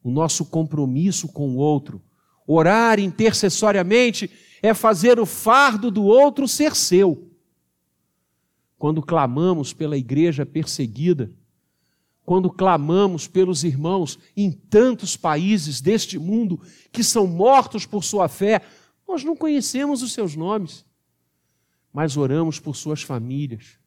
o 0.02 0.10
nosso 0.10 0.46
compromisso 0.46 1.28
com 1.28 1.50
o 1.50 1.56
outro, 1.56 2.02
Orar 2.50 2.98
intercessoriamente 2.98 4.30
é 4.62 4.72
fazer 4.72 5.20
o 5.20 5.26
fardo 5.26 5.90
do 5.90 6.04
outro 6.04 6.48
ser 6.48 6.74
seu. 6.74 7.30
Quando 8.78 9.02
clamamos 9.02 9.74
pela 9.74 9.98
igreja 9.98 10.46
perseguida, 10.46 11.30
quando 12.28 12.50
clamamos 12.50 13.26
pelos 13.26 13.64
irmãos 13.64 14.18
em 14.36 14.52
tantos 14.52 15.16
países 15.16 15.80
deste 15.80 16.18
mundo 16.18 16.60
que 16.92 17.02
são 17.02 17.26
mortos 17.26 17.86
por 17.86 18.04
sua 18.04 18.28
fé, 18.28 18.60
nós 19.08 19.24
não 19.24 19.34
conhecemos 19.34 20.02
os 20.02 20.12
seus 20.12 20.36
nomes, 20.36 20.84
mas 21.90 22.18
oramos 22.18 22.60
por 22.60 22.76
suas 22.76 23.00
famílias. 23.00 23.78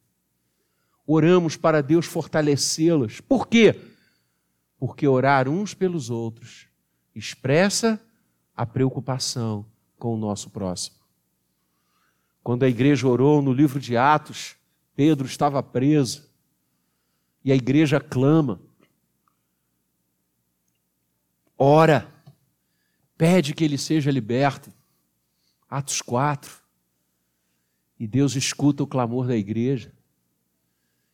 Oramos 1.06 1.56
para 1.56 1.80
Deus 1.80 2.04
fortalecê-las. 2.04 3.20
Por 3.20 3.46
quê? 3.46 3.80
Porque 4.76 5.06
orar 5.06 5.48
uns 5.48 5.72
pelos 5.72 6.10
outros 6.10 6.66
expressa 7.14 8.04
a 8.56 8.66
preocupação 8.66 9.64
com 9.96 10.14
o 10.14 10.18
nosso 10.18 10.50
próximo. 10.50 10.96
Quando 12.42 12.64
a 12.64 12.68
igreja 12.68 13.06
orou 13.06 13.40
no 13.40 13.52
livro 13.52 13.78
de 13.78 13.96
Atos, 13.96 14.56
Pedro 14.96 15.28
estava 15.28 15.62
preso 15.62 16.31
e 17.44 17.50
a 17.50 17.54
igreja 17.54 18.00
clama, 18.00 18.60
ora, 21.58 22.12
pede 23.16 23.54
que 23.54 23.64
ele 23.64 23.78
seja 23.78 24.10
liberto. 24.10 24.72
Atos 25.68 26.00
4. 26.02 26.62
E 27.98 28.06
Deus 28.06 28.36
escuta 28.36 28.82
o 28.82 28.86
clamor 28.86 29.26
da 29.26 29.36
igreja 29.36 29.92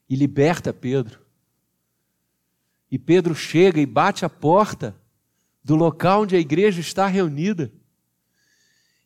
e 0.09 0.17
liberta 0.17 0.73
Pedro. 0.73 1.21
E 2.91 2.99
Pedro 2.99 3.35
chega 3.35 3.81
e 3.81 3.87
bate 3.87 4.25
a 4.25 4.31
porta 4.31 4.97
do 5.63 5.77
local 5.77 6.23
onde 6.23 6.35
a 6.35 6.39
igreja 6.39 6.81
está 6.81 7.07
reunida. 7.07 7.71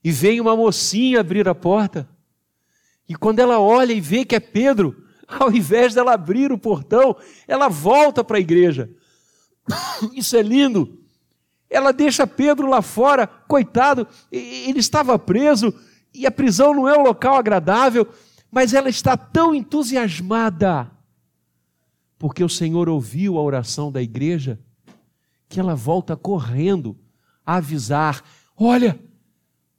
E 0.02 0.12
vem 0.12 0.40
uma 0.40 0.56
mocinha 0.56 1.20
abrir 1.20 1.48
a 1.48 1.54
porta. 1.54 2.08
E 3.08 3.16
quando 3.16 3.40
ela 3.40 3.60
olha 3.60 3.92
e 3.92 4.00
vê 4.00 4.24
que 4.24 4.36
é 4.36 4.40
Pedro, 4.40 5.04
ao 5.40 5.52
invés 5.52 5.94
dela 5.94 6.14
abrir 6.14 6.52
o 6.52 6.58
portão, 6.58 7.16
ela 7.46 7.68
volta 7.68 8.22
para 8.22 8.36
a 8.36 8.40
igreja. 8.40 8.90
Isso 10.14 10.36
é 10.36 10.42
lindo. 10.42 10.98
Ela 11.70 11.92
deixa 11.92 12.26
Pedro 12.26 12.68
lá 12.68 12.82
fora, 12.82 13.26
coitado, 13.26 14.06
ele 14.30 14.78
estava 14.78 15.18
preso 15.18 15.72
e 16.12 16.26
a 16.26 16.30
prisão 16.30 16.74
não 16.74 16.88
é 16.88 16.96
um 16.96 17.02
local 17.02 17.36
agradável, 17.36 18.06
mas 18.50 18.74
ela 18.74 18.90
está 18.90 19.16
tão 19.16 19.54
entusiasmada, 19.54 20.90
porque 22.18 22.44
o 22.44 22.48
Senhor 22.48 22.88
ouviu 22.88 23.38
a 23.38 23.42
oração 23.42 23.90
da 23.90 24.02
igreja, 24.02 24.60
que 25.48 25.58
ela 25.58 25.74
volta 25.74 26.14
correndo 26.14 26.94
a 27.46 27.56
avisar: 27.56 28.22
Olha, 28.54 29.00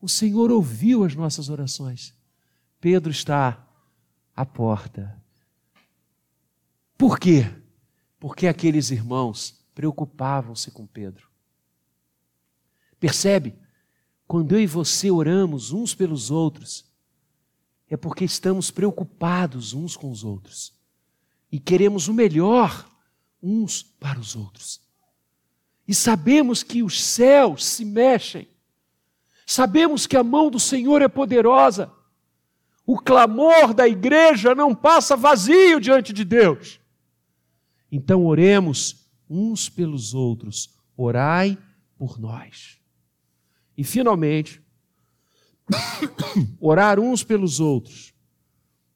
o 0.01 0.09
Senhor 0.09 0.51
ouviu 0.51 1.03
as 1.03 1.15
nossas 1.15 1.49
orações. 1.49 2.15
Pedro 2.81 3.11
está 3.11 3.63
à 4.35 4.45
porta. 4.45 5.22
Por 6.97 7.19
quê? 7.19 7.45
Porque 8.19 8.47
aqueles 8.47 8.91
irmãos 8.91 9.65
preocupavam-se 9.73 10.71
com 10.71 10.85
Pedro. 10.85 11.27
Percebe? 12.99 13.55
Quando 14.27 14.53
eu 14.53 14.61
e 14.61 14.67
você 14.67 15.11
oramos 15.11 15.71
uns 15.71 15.93
pelos 15.93 16.31
outros, 16.31 16.85
é 17.89 17.97
porque 17.97 18.23
estamos 18.23 18.71
preocupados 18.71 19.73
uns 19.73 19.97
com 19.97 20.09
os 20.09 20.23
outros 20.23 20.73
e 21.51 21.59
queremos 21.59 22.07
o 22.07 22.13
melhor 22.13 22.89
uns 23.41 23.83
para 23.83 24.19
os 24.19 24.35
outros. 24.35 24.81
E 25.87 25.93
sabemos 25.93 26.63
que 26.63 26.81
os 26.81 27.03
céus 27.03 27.65
se 27.65 27.83
mexem 27.83 28.47
Sabemos 29.45 30.07
que 30.07 30.15
a 30.15 30.23
mão 30.23 30.49
do 30.49 30.59
Senhor 30.59 31.01
é 31.01 31.07
poderosa. 31.07 31.91
O 32.85 32.97
clamor 32.99 33.73
da 33.73 33.87
igreja 33.87 34.55
não 34.55 34.73
passa 34.73 35.15
vazio 35.15 35.79
diante 35.79 36.13
de 36.13 36.23
Deus. 36.23 36.79
Então 37.95 38.25
oremos 38.25 39.07
uns 39.29 39.69
pelos 39.69 40.15
outros. 40.15 40.75
Orai 40.97 41.55
por 41.95 42.19
nós. 42.19 42.79
E 43.77 43.83
finalmente, 43.83 44.59
orar 46.59 46.99
uns 46.99 47.23
pelos 47.23 47.59
outros 47.59 48.11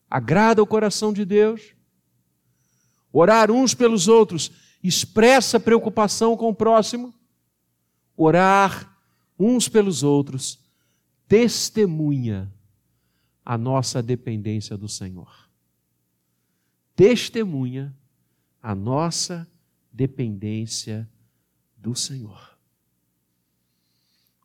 agrada 0.10 0.64
o 0.64 0.66
coração 0.66 1.14
de 1.14 1.24
Deus. 1.24 1.76
Orar 3.14 3.52
uns 3.52 3.76
pelos 3.76 4.08
outros 4.08 4.52
expressa 4.82 5.60
preocupação 5.60 6.36
com 6.36 6.50
o 6.50 6.56
próximo. 6.56 7.14
Orar 8.16 8.98
uns 9.38 9.70
pelos 9.70 10.02
outros, 10.02 10.60
testemunha 11.28 12.52
a 13.46 13.60
nossa 13.60 14.02
dependência 14.02 14.76
do 14.76 14.90
Senhor. 14.90 15.48
Testemunha 16.96 17.96
a 18.62 18.76
nossa 18.76 19.48
dependência 19.92 21.10
do 21.76 21.96
Senhor. 21.96 22.58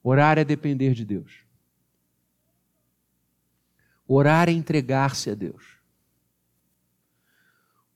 Orar 0.02 0.38
é 0.38 0.44
depender 0.44 0.94
de 0.94 1.04
Deus. 1.04 1.44
Orar 4.06 4.48
é 4.48 4.52
entregar-se 4.52 5.30
a 5.30 5.34
Deus. 5.34 5.78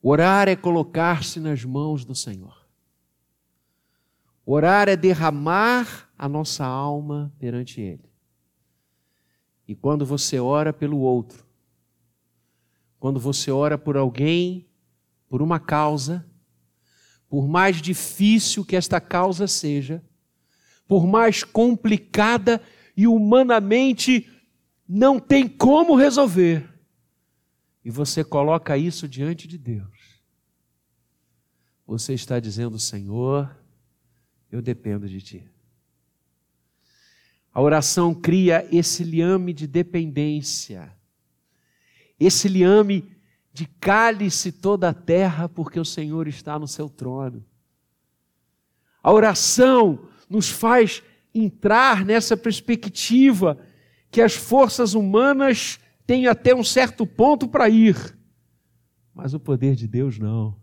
Orar 0.01 0.49
é 0.49 0.55
colocar-se 0.55 1.41
nas 1.41 1.65
mãos 1.65 2.05
do 2.05 2.15
Senhor. 2.15 2.67
Orar 4.45 4.89
é 4.89 4.97
derramar 4.97 6.09
a 6.17 6.29
nossa 6.29 6.65
alma 6.65 7.35
perante 7.39 7.81
Ele. 7.81 8.09
E 9.67 9.75
quando 9.75 10.07
você 10.07 10.39
ora 10.39 10.73
pelo 10.73 10.99
outro, 10.99 11.45
quando 13.01 13.19
você 13.19 13.51
ora 13.51 13.77
por 13.77 13.97
alguém, 13.97 14.67
por 15.29 15.43
uma 15.43 15.59
causa, 15.59 16.25
por 17.29 17.49
mais 17.49 17.83
difícil 17.83 18.65
que 18.65 18.77
esta 18.77 19.01
causa 19.01 19.47
seja, 19.47 20.03
por 20.87 21.07
mais 21.07 21.43
complicada 21.43 22.63
e 22.97 23.07
humanamente 23.07 24.31
não 24.89 25.19
tem 25.19 25.49
como 25.49 25.97
resolver, 25.97 26.69
e 27.85 27.91
você 27.91 28.25
coloca 28.25 28.77
isso 28.77 29.09
diante 29.09 29.49
de 29.49 29.59
Deus, 29.59 30.23
você 31.87 32.15
está 32.15 32.41
dizendo, 32.41 32.79
Senhor, 32.79 33.57
eu 34.51 34.61
dependo 34.61 35.09
de 35.09 35.21
ti. 35.21 35.49
A 37.53 37.61
oração 37.61 38.15
cria 38.15 38.69
esse 38.71 39.03
liame 39.03 39.53
de 39.53 39.67
dependência, 39.67 40.93
esse 42.19 42.49
liame 42.49 43.16
de 43.57 43.65
cálice 43.81 44.53
toda 44.53 44.91
a 44.91 44.93
terra, 44.93 45.49
porque 45.49 45.81
o 45.81 45.85
Senhor 45.85 46.29
está 46.29 46.59
no 46.59 46.69
seu 46.69 46.91
trono. 46.91 47.43
A 49.03 49.11
oração 49.11 50.11
nos 50.29 50.51
faz 50.51 51.03
entrar 51.35 52.05
nessa 52.05 52.37
perspectiva 52.37 53.59
que 54.11 54.21
as 54.21 54.35
forças 54.35 54.93
humanas 54.93 55.81
têm 56.07 56.27
até 56.27 56.55
um 56.55 56.63
certo 56.63 57.07
ponto 57.07 57.49
para 57.49 57.67
ir, 57.71 57.97
mas 59.15 59.33
o 59.33 59.41
poder 59.41 59.75
de 59.75 59.89
Deus 59.89 60.19
não. 60.19 60.55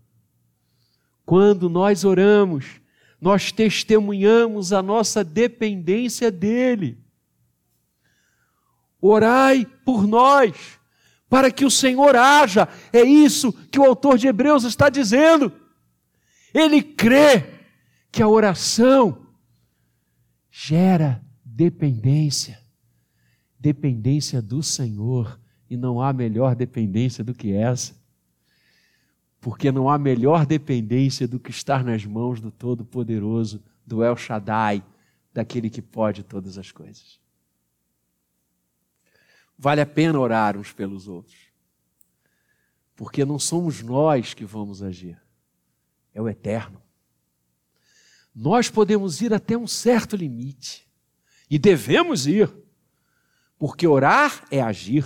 Quando 1.26 1.68
nós 1.68 2.04
oramos, 2.04 2.80
nós 3.20 3.50
testemunhamos 3.50 4.72
a 4.72 4.80
nossa 4.80 5.24
dependência 5.24 6.30
dEle. 6.30 6.96
Orai 9.00 9.66
por 9.84 10.06
nós, 10.06 10.78
para 11.28 11.50
que 11.50 11.64
o 11.64 11.70
Senhor 11.70 12.14
haja, 12.16 12.68
é 12.92 13.02
isso 13.02 13.52
que 13.70 13.78
o 13.78 13.84
autor 13.84 14.18
de 14.18 14.26
Hebreus 14.26 14.64
está 14.64 14.88
dizendo. 14.88 15.52
Ele 16.52 16.82
crê 16.82 17.60
que 18.12 18.22
a 18.22 18.28
oração 18.28 19.26
gera 20.50 21.20
dependência, 21.44 22.60
dependência 23.58 24.40
do 24.40 24.62
Senhor, 24.62 25.40
e 25.68 25.76
não 25.76 26.00
há 26.00 26.12
melhor 26.12 26.54
dependência 26.54 27.24
do 27.24 27.34
que 27.34 27.52
essa 27.52 27.94
porque 29.44 29.70
não 29.70 29.90
há 29.90 29.98
melhor 29.98 30.46
dependência 30.46 31.28
do 31.28 31.38
que 31.38 31.50
estar 31.50 31.84
nas 31.84 32.06
mãos 32.06 32.40
do 32.40 32.50
Todo-Poderoso, 32.50 33.62
do 33.86 34.02
El 34.02 34.16
Shaddai, 34.16 34.82
daquele 35.34 35.68
que 35.68 35.82
pode 35.82 36.22
todas 36.22 36.56
as 36.56 36.72
coisas. 36.72 37.20
Vale 39.58 39.80
a 39.80 39.86
pena 39.86 40.18
orar 40.18 40.56
uns 40.56 40.72
pelos 40.72 41.08
outros, 41.08 41.36
porque 42.96 43.24
não 43.24 43.38
somos 43.38 43.82
nós 43.82 44.34
que 44.34 44.44
vamos 44.44 44.82
agir, 44.82 45.20
é 46.12 46.20
o 46.20 46.28
Eterno. 46.28 46.82
Nós 48.34 48.68
podemos 48.68 49.20
ir 49.20 49.32
até 49.32 49.56
um 49.56 49.66
certo 49.66 50.16
limite, 50.16 50.88
e 51.48 51.58
devemos 51.58 52.26
ir, 52.26 52.52
porque 53.58 53.86
orar 53.86 54.44
é 54.50 54.60
agir, 54.60 55.04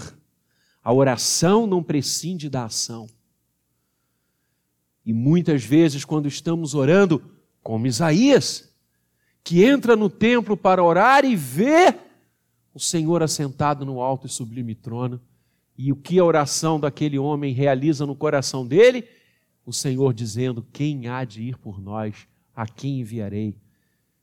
a 0.82 0.92
oração 0.92 1.66
não 1.66 1.82
prescinde 1.82 2.48
da 2.48 2.64
ação. 2.64 3.06
E 5.04 5.12
muitas 5.12 5.64
vezes, 5.64 6.04
quando 6.04 6.28
estamos 6.28 6.74
orando, 6.74 7.22
como 7.62 7.86
Isaías, 7.86 8.72
que 9.44 9.64
entra 9.64 9.96
no 9.96 10.10
templo 10.10 10.56
para 10.56 10.82
orar 10.82 11.24
e 11.24 11.34
vê 11.34 11.94
o 12.78 12.80
Senhor 12.80 13.24
assentado 13.24 13.84
no 13.84 14.00
alto 14.00 14.28
e 14.28 14.30
sublime 14.30 14.72
trono. 14.72 15.20
E 15.76 15.90
o 15.90 15.96
que 15.96 16.16
a 16.16 16.24
oração 16.24 16.78
daquele 16.78 17.18
homem 17.18 17.52
realiza 17.52 18.06
no 18.06 18.14
coração 18.14 18.64
dele? 18.64 19.04
O 19.66 19.72
Senhor 19.72 20.14
dizendo: 20.14 20.64
Quem 20.72 21.08
há 21.08 21.24
de 21.24 21.42
ir 21.42 21.58
por 21.58 21.80
nós? 21.80 22.28
A 22.54 22.68
quem 22.68 23.00
enviarei? 23.00 23.56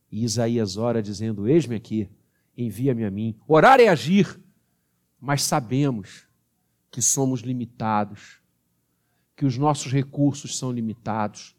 E 0.10 0.24
Isaías 0.24 0.78
ora 0.78 1.04
dizendo: 1.04 1.50
Eis-me 1.50 1.76
aqui, 1.76 2.10
envia-me 2.58 3.04
a 3.04 3.12
mim. 3.12 3.36
Orar 3.46 3.82
é 3.82 3.90
agir, 3.90 4.40
mas 5.20 5.44
sabemos 5.44 6.26
que 6.90 7.02
somos 7.02 7.42
limitados, 7.42 8.40
que 9.36 9.46
os 9.46 9.58
nossos 9.58 9.92
recursos 9.92 10.58
são 10.58 10.72
limitados, 10.72 11.58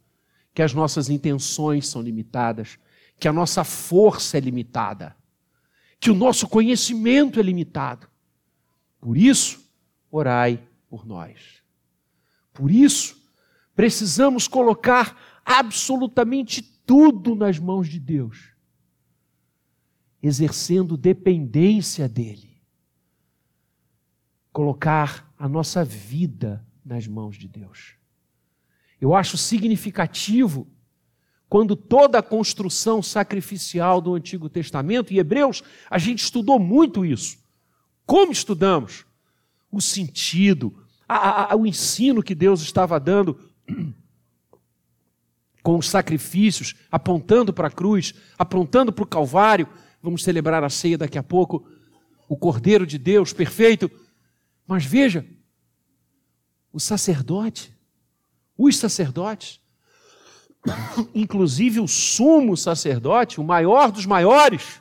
que 0.54 0.62
as 0.62 0.72
nossas 0.72 1.11
intenções 1.11 1.87
são 1.88 2.00
limitadas, 2.00 2.78
que 3.20 3.28
a 3.28 3.32
nossa 3.35 3.64
força 3.64 4.38
é 4.38 4.40
limitada, 4.40 5.14
que 5.98 6.11
o 6.11 6.14
nosso 6.14 6.48
conhecimento 6.48 7.40
é 7.40 7.42
limitado. 7.42 8.09
Por 9.00 9.16
isso, 9.16 9.70
orai 10.11 10.66
por 10.88 11.06
nós. 11.06 11.62
Por 12.52 12.70
isso, 12.70 13.16
precisamos 13.74 14.48
colocar 14.48 15.40
absolutamente 15.44 16.62
tudo 16.62 17.35
nas 17.35 17.59
mãos 17.59 17.88
de 17.88 18.00
Deus, 18.00 18.52
exercendo 20.22 20.96
dependência 20.96 22.09
dEle. 22.09 22.56
Colocar 24.52 25.32
a 25.38 25.48
nossa 25.48 25.85
vida 25.85 26.66
nas 26.85 27.06
mãos 27.06 27.37
de 27.37 27.48
Deus. 27.48 27.94
Eu 29.00 29.14
acho 29.14 29.37
significativo 29.37 30.66
quando 31.48 31.76
toda 31.76 32.18
a 32.18 32.22
construção 32.22 33.02
sacrificial 33.02 34.00
do 34.00 34.14
Antigo 34.14 34.48
Testamento, 34.48 35.12
e 35.12 35.18
Hebreus, 35.18 35.62
a 35.88 35.98
gente 35.98 36.22
estudou 36.22 36.59
muito 36.59 37.04
isso. 37.04 37.38
Como 38.04 38.32
estudamos? 38.32 39.04
O 39.70 39.80
sentido, 39.80 40.85
a, 41.09 41.52
a, 41.52 41.56
o 41.56 41.66
ensino 41.66 42.22
que 42.22 42.35
Deus 42.35 42.62
estava 42.62 42.98
dando 42.98 43.38
com 45.62 45.76
os 45.76 45.88
sacrifícios, 45.88 46.74
apontando 46.90 47.52
para 47.52 47.68
a 47.68 47.70
cruz, 47.70 48.14
apontando 48.38 48.92
para 48.92 49.04
o 49.04 49.09
Calvário. 49.09 49.68
Vamos 50.02 50.22
celebrar 50.22 50.62
a 50.64 50.70
ceia 50.70 50.98
daqui 50.98 51.18
a 51.18 51.22
pouco. 51.22 51.68
O 52.28 52.37
Cordeiro 52.37 52.87
de 52.87 52.98
Deus, 52.98 53.32
perfeito. 53.32 53.90
Mas 54.66 54.85
veja, 54.85 55.26
o 56.72 56.80
sacerdote, 56.80 57.72
os 58.59 58.76
sacerdotes, 58.76 59.61
inclusive 61.14 61.81
o 61.81 61.88
sumo 61.88 62.57
sacerdote, 62.57 63.40
o 63.40 63.44
maior 63.44 63.90
dos 63.90 64.07
maiores, 64.07 64.81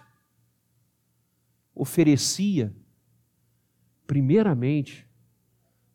oferecia, 1.73 2.75
primeiramente, 4.07 5.07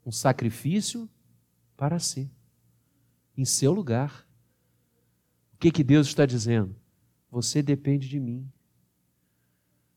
um 0.05 0.13
sacrifício 0.13 1.09
para 1.77 1.99
si, 1.99 2.31
em 3.37 3.45
seu 3.45 3.73
lugar. 3.73 4.27
O 5.55 5.59
que, 5.59 5.71
que 5.71 5.85
Deus 5.85 6.09
está 6.09 6.27
dizendo? 6.27 6.77
Você 7.31 7.63
depende 7.63 8.09
de 8.09 8.19
mim. 8.19 8.51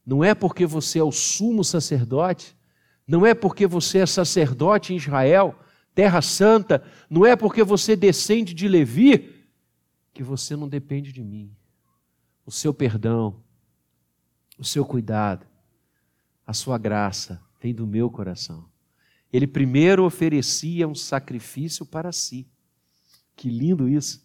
Não 0.05 0.23
é 0.23 0.33
porque 0.35 0.65
você 0.65 0.99
é 0.99 1.03
o 1.03 1.11
sumo 1.11 1.63
sacerdote, 1.63 2.55
não 3.07 3.25
é 3.25 3.33
porque 3.33 3.65
você 3.65 3.99
é 3.99 4.05
sacerdote 4.05 4.93
em 4.93 4.97
Israel, 4.97 5.57
terra 5.95 6.21
santa, 6.21 6.83
não 7.09 7.25
é 7.25 7.35
porque 7.35 7.63
você 7.63 7.95
descende 7.95 8.53
de 8.53 8.67
Levi, 8.67 9.32
que 10.13 10.23
você 10.23 10.55
não 10.55 10.69
depende 10.69 11.11
de 11.11 11.23
mim. 11.23 11.55
O 12.45 12.51
seu 12.51 12.73
perdão, 12.73 13.41
o 14.57 14.63
seu 14.63 14.85
cuidado, 14.85 15.45
a 16.45 16.53
sua 16.53 16.77
graça 16.77 17.41
vem 17.61 17.73
do 17.73 17.87
meu 17.87 18.09
coração. 18.09 18.69
Ele 19.31 19.47
primeiro 19.47 20.05
oferecia 20.05 20.87
um 20.87 20.93
sacrifício 20.93 21.85
para 21.85 22.11
si. 22.11 22.47
Que 23.35 23.49
lindo 23.49 23.89
isso. 23.89 24.23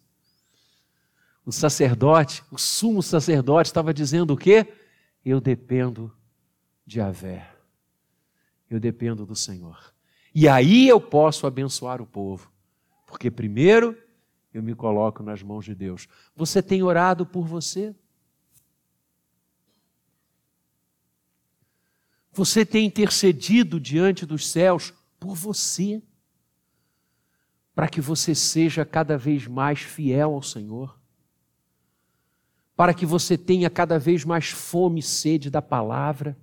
O 1.43 1.51
sacerdote, 1.51 2.43
o 2.51 2.59
sumo 2.59 3.01
sacerdote, 3.01 3.69
estava 3.69 3.91
dizendo 3.91 4.33
o 4.33 4.37
quê? 4.37 4.71
Eu 5.25 5.41
dependo 5.41 6.15
de 6.85 7.01
Avé. 7.01 7.55
Eu 8.69 8.79
dependo 8.79 9.25
do 9.25 9.35
Senhor. 9.35 9.91
E 10.35 10.47
aí 10.47 10.87
eu 10.87 11.01
posso 11.01 11.47
abençoar 11.47 12.01
o 12.01 12.05
povo. 12.05 12.51
Porque 13.07 13.31
primeiro 13.31 13.97
eu 14.53 14.63
me 14.63 14.73
coloco 14.73 15.21
nas 15.21 15.43
mãos 15.43 15.65
de 15.65 15.75
Deus. 15.75 16.07
Você 16.35 16.61
tem 16.61 16.81
orado 16.81 17.25
por 17.25 17.45
você? 17.45 17.95
Você 22.31 22.65
tem 22.65 22.85
intercedido 22.85 23.79
diante 23.79 24.25
dos 24.25 24.47
céus 24.47 24.93
por 25.19 25.35
você? 25.35 26.01
Para 27.75 27.87
que 27.87 28.01
você 28.01 28.33
seja 28.33 28.85
cada 28.85 29.17
vez 29.17 29.45
mais 29.47 29.81
fiel 29.81 30.33
ao 30.33 30.41
Senhor? 30.41 30.99
Para 32.75 32.93
que 32.93 33.05
você 33.05 33.37
tenha 33.37 33.69
cada 33.69 33.99
vez 33.99 34.23
mais 34.23 34.49
fome 34.49 34.99
e 34.99 35.03
sede 35.03 35.49
da 35.49 35.61
palavra? 35.61 36.37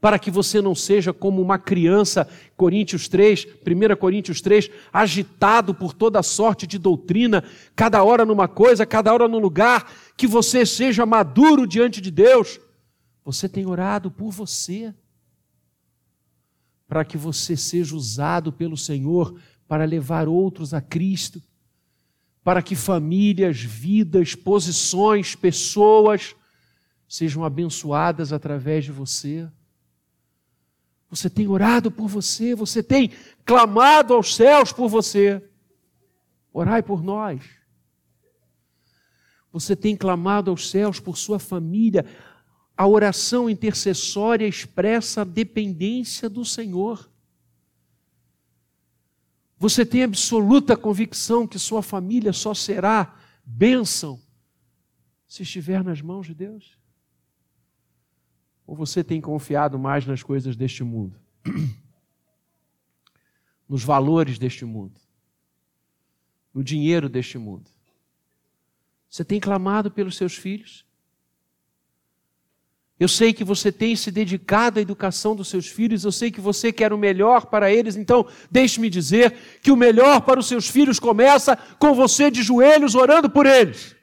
Para 0.00 0.18
que 0.18 0.30
você 0.30 0.62
não 0.62 0.74
seja 0.74 1.12
como 1.12 1.42
uma 1.42 1.58
criança, 1.58 2.26
Coríntios 2.56 3.06
3, 3.06 3.46
1 3.66 3.96
Coríntios 3.96 4.40
3, 4.40 4.70
agitado 4.92 5.74
por 5.74 5.92
toda 5.92 6.22
sorte 6.22 6.66
de 6.66 6.78
doutrina, 6.78 7.44
cada 7.76 8.02
hora 8.02 8.24
numa 8.24 8.48
coisa, 8.48 8.86
cada 8.86 9.12
hora 9.12 9.28
num 9.28 9.38
lugar, 9.38 9.92
que 10.16 10.26
você 10.26 10.64
seja 10.64 11.04
maduro 11.04 11.66
diante 11.66 12.00
de 12.00 12.10
Deus. 12.10 12.58
Você 13.24 13.48
tem 13.48 13.66
orado 13.66 14.10
por 14.10 14.30
você, 14.30 14.94
para 16.88 17.04
que 17.04 17.18
você 17.18 17.56
seja 17.56 17.94
usado 17.94 18.50
pelo 18.50 18.76
Senhor 18.76 19.38
para 19.68 19.84
levar 19.84 20.26
outros 20.26 20.72
a 20.72 20.80
Cristo, 20.80 21.42
para 22.42 22.62
que 22.62 22.74
famílias, 22.74 23.60
vidas, 23.60 24.34
posições, 24.34 25.36
pessoas 25.36 26.34
sejam 27.06 27.44
abençoadas 27.44 28.32
através 28.32 28.84
de 28.86 28.92
você. 28.92 29.46
Você 31.10 31.28
tem 31.28 31.48
orado 31.48 31.90
por 31.90 32.06
você, 32.06 32.54
você 32.54 32.82
tem 32.82 33.10
clamado 33.44 34.14
aos 34.14 34.36
céus 34.36 34.72
por 34.72 34.88
você. 34.88 35.44
Orai 36.52 36.82
por 36.82 37.02
nós. 37.02 37.42
Você 39.52 39.74
tem 39.74 39.96
clamado 39.96 40.50
aos 40.52 40.70
céus 40.70 41.00
por 41.00 41.18
sua 41.18 41.40
família. 41.40 42.06
A 42.76 42.86
oração 42.86 43.50
intercessória 43.50 44.46
expressa 44.46 45.22
a 45.22 45.24
dependência 45.24 46.30
do 46.30 46.44
Senhor. 46.44 47.10
Você 49.58 49.84
tem 49.84 50.04
absoluta 50.04 50.76
convicção 50.76 51.46
que 51.46 51.58
sua 51.58 51.82
família 51.82 52.32
só 52.32 52.54
será 52.54 53.16
bênção 53.44 54.20
se 55.26 55.42
estiver 55.42 55.82
nas 55.82 56.00
mãos 56.00 56.26
de 56.26 56.34
Deus? 56.34 56.79
Ou 58.70 58.76
você 58.76 59.02
tem 59.02 59.20
confiado 59.20 59.76
mais 59.80 60.06
nas 60.06 60.22
coisas 60.22 60.54
deste 60.54 60.84
mundo? 60.84 61.18
Nos 63.68 63.82
valores 63.82 64.38
deste 64.38 64.64
mundo? 64.64 64.92
No 66.54 66.62
dinheiro 66.62 67.08
deste 67.08 67.36
mundo? 67.36 67.68
Você 69.08 69.24
tem 69.24 69.40
clamado 69.40 69.90
pelos 69.90 70.16
seus 70.16 70.36
filhos? 70.36 70.86
Eu 72.96 73.08
sei 73.08 73.32
que 73.32 73.42
você 73.42 73.72
tem 73.72 73.96
se 73.96 74.08
dedicado 74.08 74.78
à 74.78 74.82
educação 74.82 75.34
dos 75.34 75.48
seus 75.48 75.66
filhos, 75.66 76.04
eu 76.04 76.12
sei 76.12 76.30
que 76.30 76.40
você 76.40 76.72
quer 76.72 76.92
o 76.92 76.98
melhor 76.98 77.46
para 77.46 77.72
eles, 77.72 77.96
então 77.96 78.24
deixe-me 78.48 78.88
dizer 78.88 79.36
que 79.60 79.72
o 79.72 79.76
melhor 79.76 80.20
para 80.20 80.38
os 80.38 80.46
seus 80.46 80.68
filhos 80.68 81.00
começa 81.00 81.56
com 81.56 81.92
você 81.92 82.30
de 82.30 82.40
joelhos 82.40 82.94
orando 82.94 83.28
por 83.28 83.46
eles. 83.46 83.96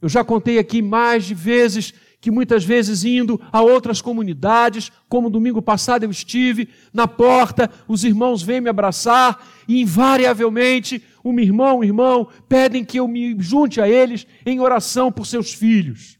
Eu 0.00 0.08
já 0.08 0.22
contei 0.22 0.58
aqui 0.58 0.80
mais 0.80 1.24
de 1.24 1.34
vezes 1.34 1.92
que 2.20 2.30
muitas 2.30 2.64
vezes 2.64 3.04
indo 3.04 3.40
a 3.52 3.62
outras 3.62 4.00
comunidades, 4.00 4.90
como 5.08 5.30
domingo 5.30 5.62
passado 5.62 6.02
eu 6.02 6.10
estive, 6.10 6.68
na 6.92 7.06
porta, 7.06 7.70
os 7.86 8.02
irmãos 8.02 8.42
vêm 8.42 8.60
me 8.60 8.68
abraçar 8.68 9.46
e 9.68 9.80
invariavelmente 9.80 11.02
um 11.24 11.38
irmão, 11.38 11.78
um 11.78 11.84
irmão, 11.84 12.28
pedem 12.48 12.84
que 12.84 12.98
eu 12.98 13.06
me 13.06 13.36
junte 13.38 13.80
a 13.80 13.88
eles 13.88 14.26
em 14.44 14.60
oração 14.60 15.12
por 15.12 15.26
seus 15.26 15.52
filhos. 15.52 16.17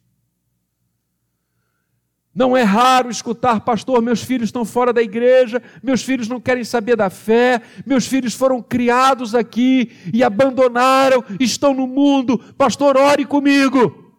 Não 2.39 2.57
é 2.57 2.63
raro 2.63 3.11
escutar, 3.11 3.59
pastor, 3.63 4.01
meus 4.01 4.23
filhos 4.23 4.47
estão 4.47 4.65
fora 4.65 4.93
da 4.93 5.03
igreja, 5.03 5.61
meus 5.83 6.05
filhos 6.05 6.29
não 6.29 6.41
querem 6.41 6.63
saber 6.63 6.95
da 6.95 7.11
fé, 7.11 7.61
meus 7.85 8.07
filhos 8.07 8.33
foram 8.33 8.63
criados 8.63 9.35
aqui 9.35 9.91
e 10.15 10.23
abandonaram, 10.23 11.25
estão 11.41 11.75
no 11.75 11.85
mundo, 11.85 12.39
pastor, 12.57 12.97
ore 12.97 13.25
comigo. 13.25 14.15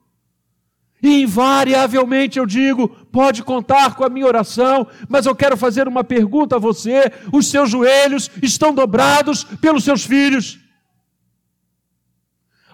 E 1.02 1.22
invariavelmente 1.22 2.38
eu 2.38 2.46
digo: 2.46 2.90
pode 2.90 3.42
contar 3.42 3.96
com 3.96 4.04
a 4.04 4.10
minha 4.10 4.26
oração, 4.26 4.86
mas 5.08 5.26
eu 5.26 5.34
quero 5.34 5.56
fazer 5.56 5.88
uma 5.88 6.04
pergunta 6.04 6.58
a 6.58 6.60
você: 6.60 7.10
os 7.32 7.50
seus 7.50 7.70
joelhos 7.70 8.30
estão 8.44 8.74
dobrados 8.74 9.46
pelos 9.46 9.86
seus 9.86 10.04
filhos? 10.04 10.60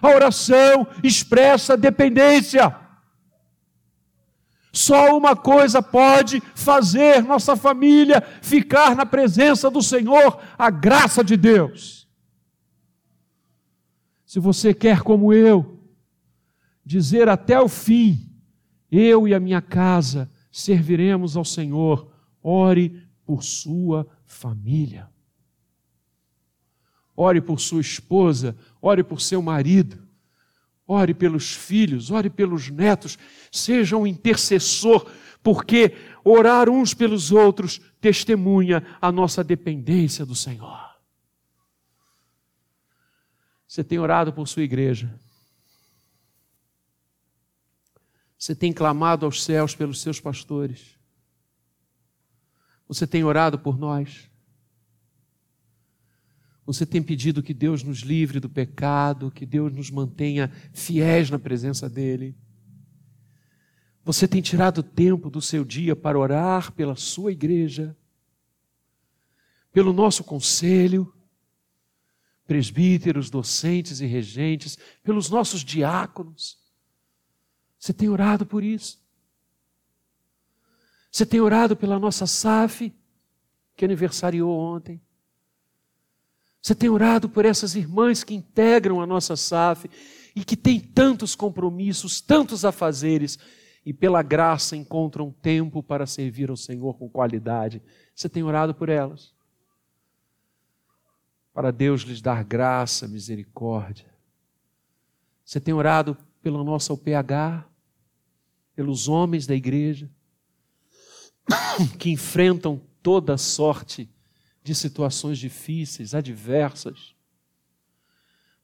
A 0.02 0.08
oração 0.08 0.88
expressa 1.04 1.76
dependência. 1.76 2.85
Só 4.76 5.16
uma 5.16 5.34
coisa 5.34 5.80
pode 5.80 6.38
fazer 6.54 7.22
nossa 7.22 7.56
família 7.56 8.20
ficar 8.42 8.94
na 8.94 9.06
presença 9.06 9.70
do 9.70 9.82
Senhor, 9.82 10.38
a 10.58 10.68
graça 10.68 11.24
de 11.24 11.34
Deus. 11.34 12.06
Se 14.26 14.38
você 14.38 14.74
quer, 14.74 15.00
como 15.00 15.32
eu, 15.32 15.80
dizer 16.84 17.26
até 17.26 17.58
o 17.58 17.70
fim: 17.70 18.30
eu 18.92 19.26
e 19.26 19.32
a 19.32 19.40
minha 19.40 19.62
casa 19.62 20.30
serviremos 20.52 21.38
ao 21.38 21.44
Senhor, 21.44 22.12
ore 22.42 23.02
por 23.24 23.42
sua 23.42 24.06
família. 24.26 25.08
Ore 27.16 27.40
por 27.40 27.60
sua 27.60 27.80
esposa, 27.80 28.54
ore 28.78 29.02
por 29.02 29.22
seu 29.22 29.40
marido, 29.40 30.05
ore 30.86 31.14
pelos 31.14 31.52
filhos, 31.52 32.10
ore 32.10 32.30
pelos 32.30 32.70
netos, 32.70 33.18
seja 33.50 33.96
um 33.96 34.06
intercessor, 34.06 35.10
porque 35.42 35.96
orar 36.24 36.68
uns 36.68 36.94
pelos 36.94 37.32
outros 37.32 37.80
testemunha 38.00 38.86
a 39.00 39.10
nossa 39.10 39.42
dependência 39.42 40.24
do 40.24 40.34
Senhor. 40.34 40.86
Você 43.66 43.82
tem 43.82 43.98
orado 43.98 44.32
por 44.32 44.46
sua 44.46 44.62
igreja. 44.62 45.12
Você 48.38 48.54
tem 48.54 48.72
clamado 48.72 49.26
aos 49.26 49.42
céus 49.42 49.74
pelos 49.74 50.00
seus 50.00 50.20
pastores. 50.20 50.96
Você 52.86 53.06
tem 53.06 53.24
orado 53.24 53.58
por 53.58 53.76
nós. 53.76 54.30
Você 56.66 56.84
tem 56.84 57.00
pedido 57.00 57.44
que 57.44 57.54
Deus 57.54 57.84
nos 57.84 58.00
livre 58.00 58.40
do 58.40 58.50
pecado, 58.50 59.30
que 59.30 59.46
Deus 59.46 59.72
nos 59.72 59.88
mantenha 59.88 60.50
fiéis 60.72 61.30
na 61.30 61.38
presença 61.38 61.88
dEle. 61.88 62.36
Você 64.04 64.26
tem 64.26 64.42
tirado 64.42 64.82
tempo 64.82 65.30
do 65.30 65.40
seu 65.40 65.64
dia 65.64 65.94
para 65.94 66.18
orar 66.18 66.72
pela 66.72 66.96
sua 66.96 67.30
igreja, 67.30 67.96
pelo 69.72 69.92
nosso 69.92 70.24
conselho, 70.24 71.14
presbíteros, 72.46 73.30
docentes 73.30 74.00
e 74.00 74.06
regentes, 74.06 74.76
pelos 75.04 75.30
nossos 75.30 75.64
diáconos. 75.64 76.58
Você 77.78 77.92
tem 77.92 78.08
orado 78.08 78.44
por 78.44 78.64
isso? 78.64 79.00
Você 81.12 81.24
tem 81.24 81.40
orado 81.40 81.76
pela 81.76 81.98
nossa 81.98 82.26
SAF, 82.26 82.92
que 83.76 83.84
aniversariou 83.84 84.50
ontem? 84.50 85.00
Você 86.66 86.74
tem 86.74 86.88
orado 86.88 87.28
por 87.28 87.44
essas 87.44 87.76
irmãs 87.76 88.24
que 88.24 88.34
integram 88.34 89.00
a 89.00 89.06
nossa 89.06 89.36
SAF 89.36 89.88
e 90.34 90.44
que 90.44 90.56
têm 90.56 90.80
tantos 90.80 91.36
compromissos, 91.36 92.20
tantos 92.20 92.64
afazeres 92.64 93.38
e 93.84 93.92
pela 93.92 94.20
graça 94.20 94.74
encontram 94.74 95.30
tempo 95.30 95.80
para 95.80 96.08
servir 96.08 96.50
ao 96.50 96.56
Senhor 96.56 96.94
com 96.94 97.08
qualidade. 97.08 97.80
Você 98.12 98.28
tem 98.28 98.42
orado 98.42 98.74
por 98.74 98.88
elas? 98.88 99.32
Para 101.54 101.70
Deus 101.70 102.02
lhes 102.02 102.20
dar 102.20 102.42
graça, 102.42 103.06
misericórdia. 103.06 104.12
Você 105.44 105.60
tem 105.60 105.72
orado 105.72 106.16
pela 106.42 106.64
nossa 106.64 106.92
UPH, 106.92 107.64
pelos 108.74 109.06
homens 109.06 109.46
da 109.46 109.54
igreja, 109.54 110.10
que 111.96 112.10
enfrentam 112.10 112.80
toda 113.04 113.38
sorte 113.38 114.10
de 114.66 114.74
situações 114.74 115.38
difíceis, 115.38 116.12
adversas. 116.12 117.14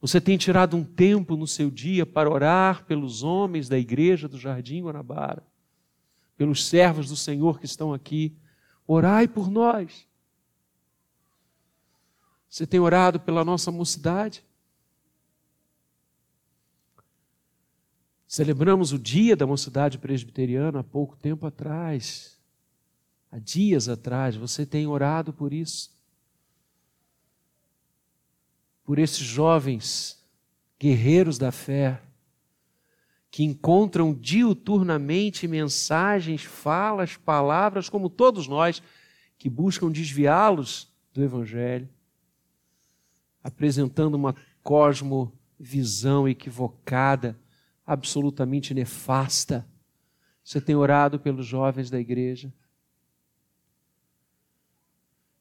Você 0.01 0.21
tem 0.21 0.37
tirado 0.37 0.77
um 0.77 0.83
tempo 0.83 1.37
no 1.37 1.47
seu 1.47 1.71
dia 1.71 2.05
para 2.05 2.29
orar 2.29 2.85
pelos 2.87 3.23
homens 3.23 3.69
da 3.69 3.79
igreja 3.79 4.27
do 4.27 4.37
Jardim 4.37 4.83
Guanabara, 4.83 5.47
pelos 6.37 6.67
servos 6.67 7.09
do 7.09 7.15
Senhor 7.15 7.61
que 7.61 7.67
estão 7.67 7.95
aqui. 7.95 8.37
Orai 8.85 9.29
por 9.29 9.49
nós. 9.49 10.05
Você 12.51 12.67
tem 12.67 12.81
orado 12.81 13.21
pela 13.21 13.45
nossa 13.45 13.71
mocidade? 13.71 14.45
Celebramos 18.27 18.93
o 18.93 18.99
dia 18.99 19.37
da 19.37 19.47
mocidade 19.47 19.99
presbiteriana 19.99 20.81
há 20.81 20.85
pouco 20.85 21.17
tempo 21.17 21.47
atrás. 21.47 22.37
Há 23.31 23.39
dias 23.39 23.89
atrás, 23.89 24.35
você 24.35 24.67
tem 24.67 24.87
orado 24.87 25.33
por 25.33 25.53
isso? 25.53 25.92
Por 28.93 28.99
esses 28.99 29.25
jovens 29.25 30.23
guerreiros 30.79 31.39
da 31.39 31.51
fé 31.51 32.03
que 33.31 33.43
encontram 33.43 34.13
diuturnamente 34.13 35.49
mensagens, 35.49 36.43
falas, 36.45 37.17
palavras, 37.17 37.89
como 37.89 38.11
todos 38.11 38.47
nós, 38.47 38.83
que 39.39 39.49
buscam 39.49 39.91
desviá-los 39.91 40.93
do 41.11 41.25
Evangelho, 41.25 41.89
apresentando 43.43 44.15
uma 44.15 44.37
cosmovisão 44.63 46.29
equivocada, 46.29 47.41
absolutamente 47.87 48.75
nefasta. 48.75 49.67
Você 50.45 50.61
tem 50.61 50.77
orado 50.77 51.19
pelos 51.19 51.47
jovens 51.47 51.89
da 51.89 51.99
igreja? 51.99 52.53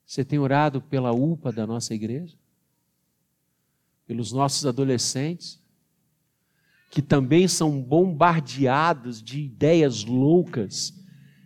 Você 0.05 0.23
tem 0.23 0.39
orado 0.39 0.81
pela 0.81 1.11
UPA 1.11 1.51
da 1.51 1.67
nossa 1.67 1.93
igreja? 1.93 2.39
Pelos 4.05 4.31
nossos 4.31 4.65
adolescentes? 4.65 5.61
Que 6.89 7.01
também 7.01 7.47
são 7.47 7.81
bombardeados 7.81 9.21
de 9.21 9.41
ideias 9.41 10.03
loucas, 10.03 10.93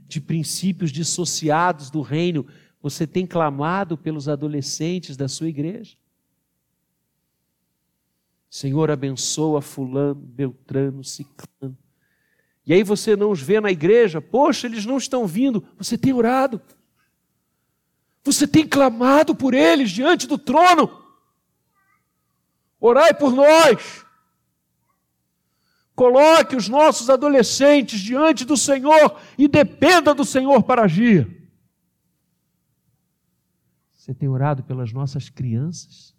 de 0.08 0.20
princípios 0.20 0.91
dissociados 0.91 1.89
do 1.89 2.02
reino. 2.02 2.46
Você 2.82 3.06
tem 3.06 3.26
clamado 3.26 3.98
pelos 3.98 4.28
adolescentes 4.28 5.15
da 5.15 5.28
sua 5.28 5.50
igreja? 5.50 5.96
Senhor, 8.50 8.89
abençoa 8.89 9.62
Fulano, 9.62 10.15
Beltrano, 10.15 11.04
Ciclano. 11.04 11.78
E 12.65 12.74
aí 12.74 12.84
você 12.84 13.15
não 13.15 13.32
os 13.32 13.41
vê 13.41 13.60
na 13.60 13.70
igreja, 13.70 14.20
poxa, 14.22 14.65
eles 14.65 14.86
não 14.86 14.98
estão 14.98 15.28
vindo. 15.28 15.63
Você 15.78 15.98
tem 15.98 16.13
orado. 16.13 16.62
Você 18.24 18.48
tem 18.48 18.68
clamado 18.68 19.36
por 19.36 19.54
eles 19.54 19.91
diante 19.91 20.26
do 20.26 20.38
trono. 20.38 21.05
Orai 22.86 23.15
por 23.15 23.34
nós. 23.34 24.06
Coloque 25.95 26.56
os 26.56 26.69
nossos 26.69 27.10
adolescentes 27.10 28.00
diante 28.00 28.45
do 28.45 28.56
Senhor 28.56 29.19
e 29.39 29.48
dependa 29.48 30.13
do 30.13 30.24
Senhor 30.24 30.62
para 30.62 30.84
agir. 30.84 31.50
Você 33.95 34.13
tem 34.13 34.30
orado 34.30 34.63
pelas 34.63 34.93
nossas 34.93 35.30
crianças? 35.30 36.15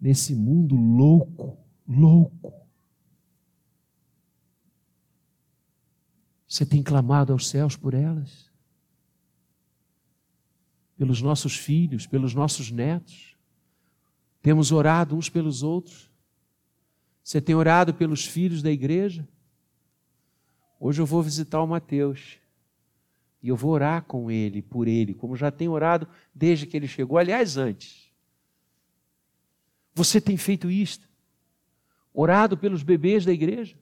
Nesse 0.00 0.36
mundo 0.36 0.76
louco, 0.76 1.58
louco. 1.88 2.52
Você 6.46 6.64
tem 6.64 6.80
clamado 6.80 7.32
aos 7.32 7.48
céus 7.48 7.74
por 7.74 7.92
elas? 7.92 8.53
Pelos 11.04 11.20
nossos 11.20 11.54
filhos, 11.56 12.06
pelos 12.06 12.34
nossos 12.34 12.70
netos? 12.70 13.36
Temos 14.40 14.72
orado 14.72 15.14
uns 15.14 15.28
pelos 15.28 15.62
outros? 15.62 16.10
Você 17.22 17.40
tem 17.40 17.54
orado 17.54 17.92
pelos 17.92 18.24
filhos 18.24 18.62
da 18.62 18.70
igreja? 18.70 19.28
Hoje 20.80 21.02
eu 21.02 21.06
vou 21.06 21.22
visitar 21.22 21.62
o 21.62 21.66
Mateus. 21.66 22.38
E 23.42 23.48
eu 23.48 23.56
vou 23.56 23.72
orar 23.72 24.04
com 24.04 24.30
ele, 24.30 24.62
por 24.62 24.88
ele, 24.88 25.12
como 25.12 25.36
já 25.36 25.50
tenho 25.50 25.72
orado 25.72 26.08
desde 26.34 26.66
que 26.66 26.74
ele 26.74 26.88
chegou, 26.88 27.18
aliás, 27.18 27.58
antes. 27.58 28.10
Você 29.94 30.20
tem 30.22 30.38
feito 30.38 30.70
isto? 30.70 31.06
Orado 32.14 32.56
pelos 32.56 32.82
bebês 32.82 33.26
da 33.26 33.32
igreja? 33.32 33.76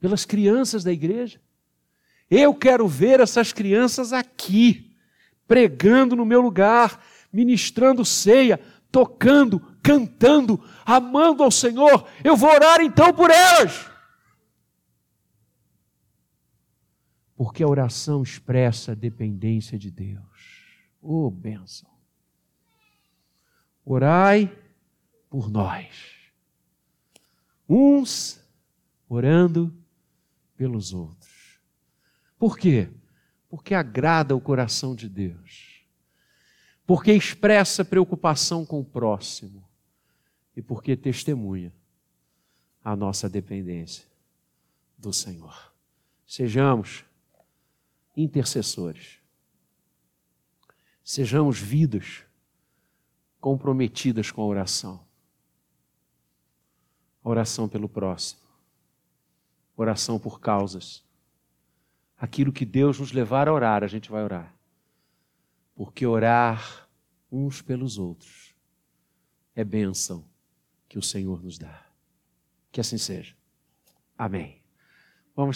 pelas 0.00 0.24
crianças 0.24 0.84
da 0.84 0.92
igreja. 0.92 1.40
Eu 2.30 2.54
quero 2.54 2.86
ver 2.86 3.20
essas 3.20 3.52
crianças 3.52 4.12
aqui, 4.12 4.87
pregando 5.48 6.14
no 6.14 6.26
meu 6.26 6.42
lugar, 6.42 7.02
ministrando 7.32 8.04
ceia, 8.04 8.60
tocando, 8.92 9.58
cantando, 9.82 10.62
amando 10.84 11.42
ao 11.42 11.50
Senhor. 11.50 12.06
Eu 12.22 12.36
vou 12.36 12.50
orar 12.50 12.80
então 12.82 13.12
por 13.12 13.30
elas. 13.30 13.90
Porque 17.34 17.62
a 17.62 17.68
oração 17.68 18.22
expressa 18.22 18.92
a 18.92 18.94
dependência 18.94 19.78
de 19.78 19.90
Deus. 19.90 20.66
Oh, 21.00 21.30
bênção. 21.30 21.88
Orai 23.84 24.54
por 25.30 25.50
nós. 25.50 25.88
Uns 27.68 28.44
orando 29.08 29.74
pelos 30.56 30.92
outros. 30.92 31.60
Por 32.38 32.58
quê? 32.58 32.90
Porque 33.48 33.74
agrada 33.74 34.36
o 34.36 34.40
coração 34.40 34.94
de 34.94 35.08
Deus. 35.08 35.78
porque 36.88 37.12
expressa 37.12 37.84
preocupação 37.84 38.64
com 38.64 38.80
o 38.80 38.84
próximo 38.84 39.62
e 40.56 40.62
porque 40.62 40.96
testemunha 40.96 41.70
a 42.82 42.96
nossa 42.96 43.28
dependência 43.28 44.06
do 44.96 45.12
Senhor. 45.12 45.70
Sejamos 46.26 47.04
intercessores. 48.16 49.18
Sejamos 51.04 51.60
vidas 51.60 52.24
comprometidas 53.38 54.30
com 54.30 54.40
a 54.40 54.46
oração. 54.46 55.06
oração 57.22 57.68
pelo 57.68 57.86
próximo. 57.86 58.40
Oração 59.76 60.18
por 60.18 60.40
causas. 60.40 61.04
Aquilo 62.18 62.52
que 62.52 62.64
Deus 62.64 62.98
nos 62.98 63.12
levar 63.12 63.48
a 63.48 63.52
orar, 63.52 63.84
a 63.84 63.86
gente 63.86 64.10
vai 64.10 64.24
orar. 64.24 64.54
Porque 65.74 66.04
orar 66.04 66.88
uns 67.30 67.62
pelos 67.62 67.98
outros 67.98 68.54
é 69.54 69.62
bênção 69.62 70.24
que 70.88 70.98
o 70.98 71.02
Senhor 71.02 71.42
nos 71.42 71.58
dá. 71.58 71.86
Que 72.72 72.80
assim 72.80 72.98
seja. 72.98 73.36
Amém. 74.16 74.57